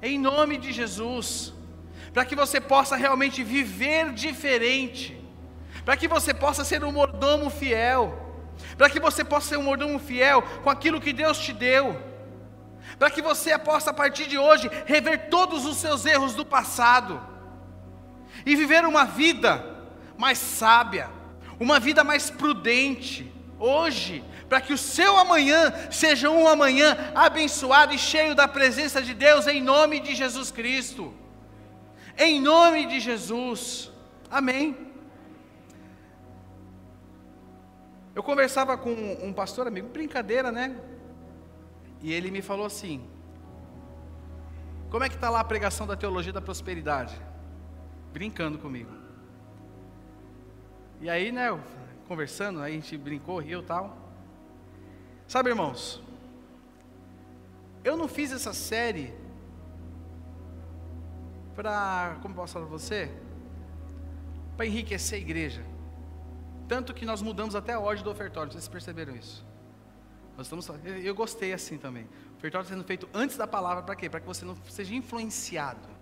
em 0.00 0.16
nome 0.20 0.56
de 0.56 0.70
Jesus, 0.70 1.52
para 2.12 2.24
que 2.24 2.36
você 2.36 2.60
possa 2.60 2.94
realmente 2.94 3.42
viver 3.42 4.12
diferente, 4.12 5.20
para 5.84 5.96
que 5.96 6.06
você 6.06 6.32
possa 6.32 6.64
ser 6.64 6.84
um 6.84 6.92
mordomo 6.92 7.50
fiel, 7.50 8.04
para 8.78 8.88
que 8.88 9.00
você 9.00 9.24
possa 9.24 9.48
ser 9.48 9.56
um 9.56 9.64
mordomo 9.64 9.98
fiel 9.98 10.42
com 10.62 10.70
aquilo 10.70 11.00
que 11.00 11.12
Deus 11.12 11.38
te 11.38 11.52
deu, 11.52 12.00
para 13.00 13.10
que 13.10 13.20
você 13.20 13.58
possa 13.58 13.90
a 13.90 13.94
partir 13.94 14.28
de 14.28 14.38
hoje 14.38 14.70
rever 14.86 15.28
todos 15.28 15.66
os 15.66 15.76
seus 15.78 16.06
erros 16.06 16.36
do 16.36 16.46
passado 16.46 17.33
e 18.44 18.54
viver 18.56 18.84
uma 18.84 19.04
vida 19.04 19.64
mais 20.16 20.38
sábia, 20.38 21.08
uma 21.58 21.80
vida 21.80 22.04
mais 22.04 22.30
prudente, 22.30 23.32
hoje, 23.58 24.24
para 24.48 24.60
que 24.60 24.72
o 24.72 24.78
seu 24.78 25.16
amanhã 25.16 25.72
seja 25.90 26.30
um 26.30 26.46
amanhã 26.46 26.96
abençoado 27.14 27.94
e 27.94 27.98
cheio 27.98 28.34
da 28.34 28.46
presença 28.46 29.00
de 29.00 29.14
Deus, 29.14 29.46
em 29.46 29.62
nome 29.62 30.00
de 30.00 30.14
Jesus 30.14 30.50
Cristo. 30.50 31.12
Em 32.16 32.40
nome 32.40 32.86
de 32.86 33.00
Jesus, 33.00 33.90
amém. 34.30 34.76
Eu 38.14 38.22
conversava 38.22 38.76
com 38.78 38.92
um 38.92 39.32
pastor 39.32 39.66
amigo, 39.66 39.88
brincadeira, 39.88 40.52
né? 40.52 40.76
E 42.00 42.12
ele 42.12 42.30
me 42.30 42.40
falou 42.40 42.66
assim: 42.66 43.02
Como 44.90 45.02
é 45.02 45.08
que 45.08 45.16
está 45.16 45.28
lá 45.28 45.40
a 45.40 45.44
pregação 45.44 45.86
da 45.86 45.96
teologia 45.96 46.32
da 46.32 46.40
prosperidade? 46.40 47.20
Brincando 48.14 48.58
comigo. 48.58 48.92
E 51.00 51.10
aí, 51.10 51.32
né, 51.32 51.48
conversando, 52.06 52.60
aí 52.60 52.72
a 52.72 52.76
gente 52.76 52.96
brincou, 52.96 53.40
riu 53.40 53.60
tal. 53.60 53.98
Sabe, 55.26 55.50
irmãos, 55.50 56.00
eu 57.82 57.96
não 57.96 58.06
fiz 58.06 58.30
essa 58.30 58.52
série 58.52 59.12
para, 61.56 62.16
como 62.22 62.36
posso 62.36 62.52
falar 62.52 62.66
para 62.66 62.78
você? 62.78 63.10
Para 64.56 64.64
enriquecer 64.64 65.18
a 65.18 65.20
igreja. 65.20 65.64
Tanto 66.68 66.94
que 66.94 67.04
nós 67.04 67.20
mudamos 67.20 67.56
até 67.56 67.72
a 67.72 67.80
ordem 67.80 68.04
do 68.04 68.10
ofertório, 68.10 68.52
vocês 68.52 68.68
perceberam 68.68 69.16
isso? 69.16 69.44
Nós 70.36 70.46
estamos, 70.46 70.70
eu 71.02 71.14
gostei 71.16 71.52
assim 71.52 71.76
também. 71.76 72.04
O 72.34 72.36
ofertório 72.36 72.68
sendo 72.68 72.84
feito 72.84 73.08
antes 73.12 73.36
da 73.36 73.46
palavra, 73.46 73.82
para 73.82 73.96
quê? 73.96 74.08
Para 74.08 74.20
que 74.20 74.26
você 74.26 74.44
não 74.44 74.56
seja 74.68 74.94
influenciado. 74.94 75.93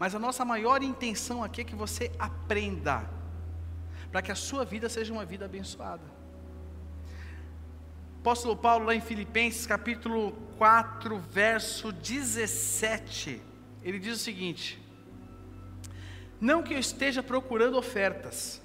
Mas 0.00 0.14
a 0.14 0.18
nossa 0.18 0.46
maior 0.46 0.82
intenção 0.82 1.44
aqui 1.44 1.60
é 1.60 1.64
que 1.64 1.76
você 1.76 2.10
aprenda, 2.18 3.04
para 4.10 4.22
que 4.22 4.32
a 4.32 4.34
sua 4.34 4.64
vida 4.64 4.88
seja 4.88 5.12
uma 5.12 5.26
vida 5.26 5.44
abençoada. 5.44 6.02
Apóstolo 8.18 8.56
Paulo, 8.56 8.86
lá 8.86 8.94
em 8.94 9.00
Filipenses, 9.02 9.66
capítulo 9.66 10.32
4, 10.56 11.18
verso 11.18 11.92
17, 11.92 13.42
ele 13.82 13.98
diz 13.98 14.16
o 14.16 14.24
seguinte: 14.24 14.82
Não 16.40 16.62
que 16.62 16.72
eu 16.72 16.78
esteja 16.78 17.22
procurando 17.22 17.76
ofertas, 17.76 18.62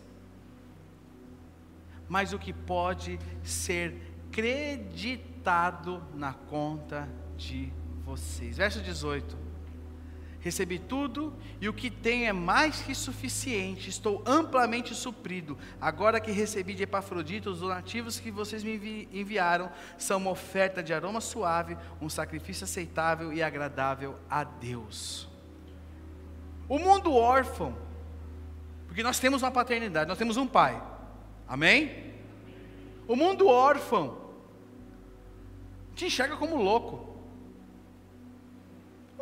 mas 2.08 2.32
o 2.32 2.40
que 2.40 2.54
pode 2.54 3.20
ser 3.44 3.94
creditado 4.32 6.02
na 6.14 6.32
conta 6.32 7.10
de 7.36 7.74
vocês. 8.06 8.56
Verso 8.56 8.82
18 8.82 9.45
Recebi 10.46 10.78
tudo 10.78 11.34
e 11.60 11.68
o 11.68 11.74
que 11.74 11.90
tenho 11.90 12.28
é 12.28 12.32
mais 12.32 12.80
que 12.80 12.94
suficiente. 12.94 13.90
Estou 13.90 14.22
amplamente 14.28 14.94
suprido. 14.94 15.58
Agora 15.82 16.20
que 16.20 16.30
recebi 16.30 16.76
de 16.76 16.84
Epafrodito 16.84 17.50
os 17.50 17.62
donativos 17.62 18.20
que 18.20 18.30
vocês 18.30 18.64
me 18.64 19.10
enviaram, 19.12 19.72
são 19.98 20.20
uma 20.20 20.30
oferta 20.30 20.84
de 20.84 20.94
aroma 20.94 21.20
suave, 21.20 21.76
um 22.00 22.08
sacrifício 22.08 22.64
aceitável 22.64 23.34
e 23.34 23.42
agradável 23.42 24.20
a 24.30 24.44
Deus. 24.44 25.28
O 26.70 26.78
mundo 26.78 27.12
órfão, 27.12 27.76
porque 28.86 29.02
nós 29.02 29.18
temos 29.18 29.42
uma 29.42 29.50
paternidade, 29.50 30.08
nós 30.08 30.18
temos 30.20 30.38
um 30.38 30.46
pai. 30.46 30.80
Amém? 31.48 32.14
O 33.08 33.16
mundo 33.16 33.48
órfão 33.48 34.16
te 35.96 36.06
enxerga 36.06 36.38
como 36.38 36.56
louco. 36.56 37.15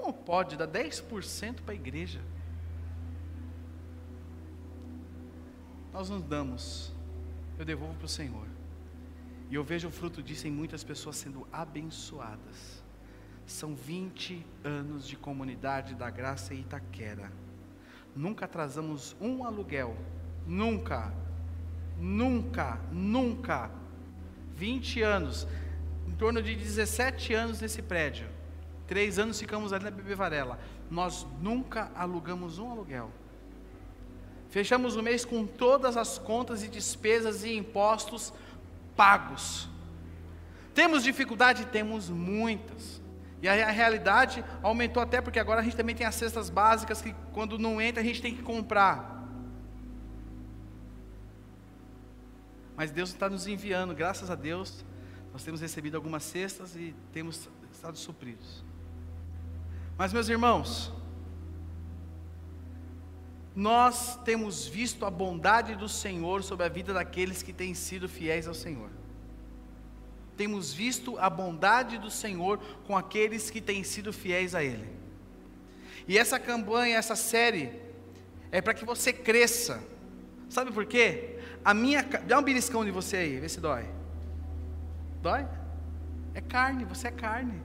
Como 0.03 0.13
pode 0.15 0.57
dar 0.57 0.67
10% 0.67 1.61
para 1.61 1.73
a 1.73 1.75
igreja? 1.75 2.19
Nós 5.93 6.09
nos 6.09 6.21
damos, 6.21 6.91
eu 7.57 7.63
devolvo 7.63 7.93
para 7.93 8.05
o 8.05 8.09
Senhor. 8.09 8.45
E 9.49 9.55
eu 9.55 9.63
vejo 9.63 9.87
o 9.87 9.91
fruto 9.91 10.21
disso 10.21 10.45
em 10.45 10.51
muitas 10.51 10.83
pessoas 10.83 11.15
sendo 11.15 11.47
abençoadas. 11.53 12.83
São 13.45 13.73
20 13.73 14.45
anos 14.61 15.07
de 15.07 15.15
comunidade 15.15 15.95
da 15.95 16.09
graça 16.09 16.53
Itaquera. 16.53 17.31
Nunca 18.13 18.43
atrasamos 18.43 19.15
um 19.21 19.45
aluguel. 19.45 19.95
Nunca. 20.45 21.13
Nunca. 21.97 22.77
Nunca. 22.91 23.71
20 24.57 25.01
anos. 25.01 25.47
Em 26.05 26.11
torno 26.11 26.43
de 26.43 26.57
17 26.57 27.33
anos 27.33 27.61
nesse 27.61 27.81
prédio. 27.81 28.32
Três 28.87 29.17
anos 29.17 29.39
ficamos 29.39 29.71
ali 29.71 29.85
na 29.85 29.91
Bebê 29.91 30.15
Varela. 30.15 30.59
Nós 30.89 31.25
nunca 31.41 31.91
alugamos 31.95 32.59
um 32.59 32.69
aluguel. 32.71 33.11
Fechamos 34.49 34.95
o 34.95 35.01
mês 35.01 35.25
com 35.25 35.47
todas 35.47 35.97
as 35.97 36.17
contas 36.17 36.63
e 36.63 36.67
despesas 36.67 37.43
e 37.43 37.55
impostos 37.55 38.33
pagos. 38.95 39.67
Temos 40.73 41.03
dificuldade? 41.03 41.65
Temos 41.67 42.09
muitas. 42.09 43.01
E 43.41 43.47
a, 43.47 43.71
realidade 43.71 44.43
aumentou 44.61 45.03
até 45.03 45.19
porque 45.19 45.39
agora 45.39 45.59
a 45.59 45.63
gente 45.63 45.75
também 45.75 45.95
tem 45.95 46.05
as 46.05 46.15
cestas 46.15 46.49
básicas 46.49 47.01
que 47.01 47.13
quando 47.33 47.59
não 47.59 47.81
entra 47.81 48.01
a 48.01 48.05
gente 48.05 48.21
tem 48.21 48.35
que 48.35 48.41
comprar. 48.41 49.27
Mas 52.75 52.91
Deus 52.91 53.09
está 53.09 53.29
nos 53.29 53.45
enviando, 53.45 53.93
graças 53.93 54.31
a 54.31 54.35
Deus, 54.35 54.85
nós 55.31 55.43
temos 55.43 55.61
recebido 55.61 55.95
algumas 55.95 56.23
cestas 56.23 56.75
e 56.75 56.95
temos 57.11 57.49
estado 57.71 57.97
supridos. 57.97 58.63
Mas, 59.97 60.11
meus 60.11 60.27
irmãos, 60.27 60.91
nós 63.55 64.15
temos 64.23 64.67
visto 64.67 65.05
a 65.05 65.11
bondade 65.11 65.75
do 65.75 65.87
Senhor 65.87 66.43
sobre 66.43 66.65
a 66.65 66.69
vida 66.69 66.93
daqueles 66.93 67.43
que 67.43 67.53
têm 67.53 67.73
sido 67.73 68.09
fiéis 68.09 68.47
ao 68.47 68.53
Senhor. 68.53 68.89
Temos 70.35 70.73
visto 70.73 71.17
a 71.19 71.29
bondade 71.29 71.99
do 71.99 72.09
Senhor 72.09 72.57
com 72.87 72.97
aqueles 72.97 73.51
que 73.51 73.61
têm 73.61 73.83
sido 73.83 74.11
fiéis 74.11 74.55
a 74.55 74.63
Ele. 74.63 74.89
E 76.07 76.17
essa 76.17 76.39
campanha, 76.39 76.97
essa 76.97 77.15
série, 77.15 77.71
é 78.51 78.59
para 78.59 78.73
que 78.73 78.83
você 78.83 79.13
cresça. 79.13 79.83
Sabe 80.49 80.71
por 80.71 80.85
quê? 80.85 81.39
A 81.63 81.73
minha. 81.73 82.01
Dá 82.01 82.39
um 82.39 82.43
beliscão 82.43 82.83
de 82.83 82.91
você 82.91 83.17
aí, 83.17 83.39
vê 83.39 83.47
se 83.47 83.59
dói. 83.59 83.85
Dói? 85.21 85.47
É 86.33 86.41
carne, 86.41 86.83
você 86.83 87.07
é 87.09 87.11
carne. 87.11 87.61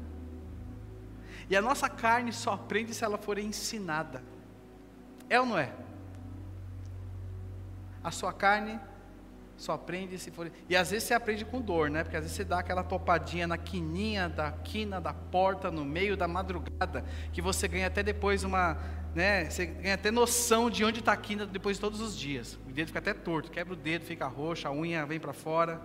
E 1.50 1.56
a 1.56 1.62
nossa 1.62 1.88
carne 1.88 2.32
só 2.32 2.52
aprende 2.52 2.92
se 2.92 3.04
ela 3.04 3.16
for 3.16 3.38
ensinada. 3.38 4.22
É 5.30 5.40
ou 5.40 5.46
não 5.46 5.58
é? 5.58 5.72
A 8.02 8.10
sua 8.10 8.32
carne 8.32 8.78
só 9.56 9.72
aprende 9.72 10.18
se 10.18 10.30
for. 10.30 10.50
E 10.68 10.76
às 10.76 10.90
vezes 10.90 11.08
você 11.08 11.14
aprende 11.14 11.44
com 11.44 11.60
dor, 11.60 11.90
né? 11.90 12.04
Porque 12.04 12.16
às 12.16 12.22
vezes 12.22 12.36
você 12.36 12.44
dá 12.44 12.60
aquela 12.60 12.84
topadinha 12.84 13.46
na 13.46 13.58
quininha 13.58 14.28
da 14.28 14.52
quina 14.52 15.00
da 15.00 15.12
porta 15.12 15.70
no 15.70 15.84
meio 15.84 16.16
da 16.16 16.28
madrugada, 16.28 17.04
que 17.32 17.42
você 17.42 17.66
ganha 17.66 17.88
até 17.88 18.02
depois 18.02 18.44
uma, 18.44 18.78
né? 19.14 19.50
Você 19.50 19.66
ganha 19.66 19.94
até 19.94 20.10
noção 20.10 20.70
de 20.70 20.84
onde 20.84 21.00
está 21.00 21.12
a 21.12 21.16
quina 21.16 21.44
depois 21.44 21.76
de 21.76 21.80
todos 21.80 22.00
os 22.00 22.16
dias. 22.16 22.56
O 22.68 22.72
dedo 22.72 22.86
fica 22.86 23.00
até 23.00 23.12
torto, 23.12 23.50
quebra 23.50 23.72
o 23.72 23.76
dedo, 23.76 24.04
fica 24.04 24.26
roxo, 24.26 24.68
a 24.68 24.72
unha 24.72 25.04
vem 25.04 25.18
para 25.18 25.32
fora. 25.32 25.80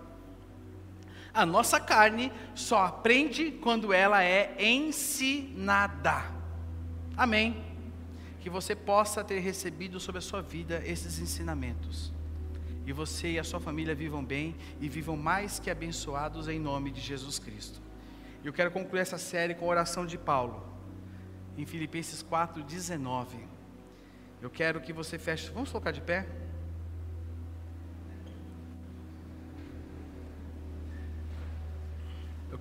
A 1.33 1.45
nossa 1.45 1.79
carne 1.79 2.31
só 2.53 2.85
aprende 2.85 3.51
quando 3.51 3.91
ela 3.91 4.23
é 4.23 4.55
ensinada. 4.59 6.31
Amém. 7.17 7.63
Que 8.39 8.49
você 8.49 8.75
possa 8.75 9.23
ter 9.23 9.39
recebido 9.39 9.99
sobre 9.99 10.19
a 10.19 10.21
sua 10.21 10.41
vida 10.41 10.83
esses 10.85 11.17
ensinamentos. 11.17 12.13
E 12.85 12.93
você 12.93 13.31
e 13.31 13.39
a 13.39 13.43
sua 13.43 13.59
família 13.59 13.95
vivam 13.95 14.23
bem 14.23 14.55
e 14.79 14.87
vivam 14.87 15.17
mais 15.17 15.57
que 15.57 15.71
abençoados 15.71 16.47
em 16.47 16.59
nome 16.59 16.91
de 16.91 17.01
Jesus 17.01 17.39
Cristo. 17.39 17.81
Eu 18.43 18.53
quero 18.53 18.69
concluir 18.69 18.99
essa 18.99 19.17
série 19.17 19.55
com 19.55 19.65
a 19.65 19.69
oração 19.69 20.05
de 20.05 20.17
Paulo, 20.17 20.61
em 21.57 21.65
Filipenses 21.65 22.21
4,19. 22.21 23.25
Eu 24.41 24.49
quero 24.49 24.81
que 24.81 24.91
você 24.91 25.17
feche. 25.17 25.49
Vamos 25.51 25.71
colocar 25.71 25.91
de 25.91 26.01
pé? 26.01 26.27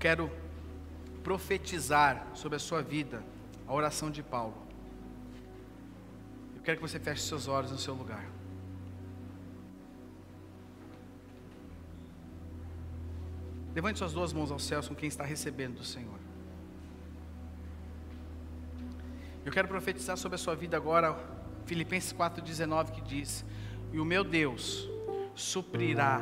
Quero 0.03 0.29
profetizar 1.23 2.27
sobre 2.35 2.57
a 2.57 2.59
sua 2.59 2.83
vida 2.83 3.23
a 3.69 3.73
oração 3.73 4.11
de 4.11 4.21
Paulo. 4.21 4.57
Eu 6.57 6.63
quero 6.63 6.79
que 6.79 6.83
você 6.83 6.99
feche 6.99 7.23
seus 7.23 7.47
olhos 7.47 7.71
no 7.71 7.79
seu 7.79 7.95
lugar. 7.95 8.25
Levante 13.73 14.01
suas 14.01 14.13
duas 14.13 14.33
mãos 14.33 14.51
aos 14.51 14.65
céus 14.65 14.89
com 14.89 14.95
quem 14.97 15.09
está 15.09 15.23
recebendo 15.23 15.77
do 15.77 15.85
Senhor. 15.85 16.19
Eu 19.45 19.53
quero 19.53 19.69
profetizar 19.69 20.17
sobre 20.17 20.35
a 20.35 20.39
sua 20.39 20.57
vida 20.57 20.77
agora, 20.77 21.17
Filipenses 21.65 22.13
4,19, 22.13 22.91
que 22.91 23.03
diz: 23.03 23.45
E 23.93 24.01
o 24.01 24.05
meu 24.05 24.25
Deus 24.25 24.89
suprirá 25.37 26.21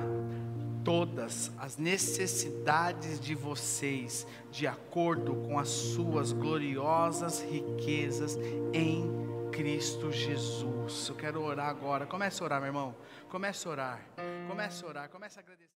todas 0.85 1.53
as 1.59 1.77
necessidades 1.77 3.21
de 3.21 3.35
vocês, 3.35 4.27
de 4.51 4.67
acordo 4.67 5.35
com 5.47 5.59
as 5.59 5.69
suas 5.69 6.33
gloriosas 6.33 7.43
riquezas 7.43 8.37
em 8.73 9.11
Cristo 9.51 10.11
Jesus. 10.11 11.09
Eu 11.09 11.15
quero 11.15 11.43
orar 11.43 11.69
agora. 11.69 12.07
Comece 12.07 12.43
a 12.43 12.45
orar, 12.45 12.61
meu 12.61 12.69
irmão. 12.69 12.97
Comece 13.29 13.67
a 13.67 13.71
orar. 13.71 14.01
Comece 14.49 14.85
a 14.85 14.89
orar. 14.89 15.09
Comece 15.09 15.39
a 15.39 15.43
agradecer. 15.43 15.61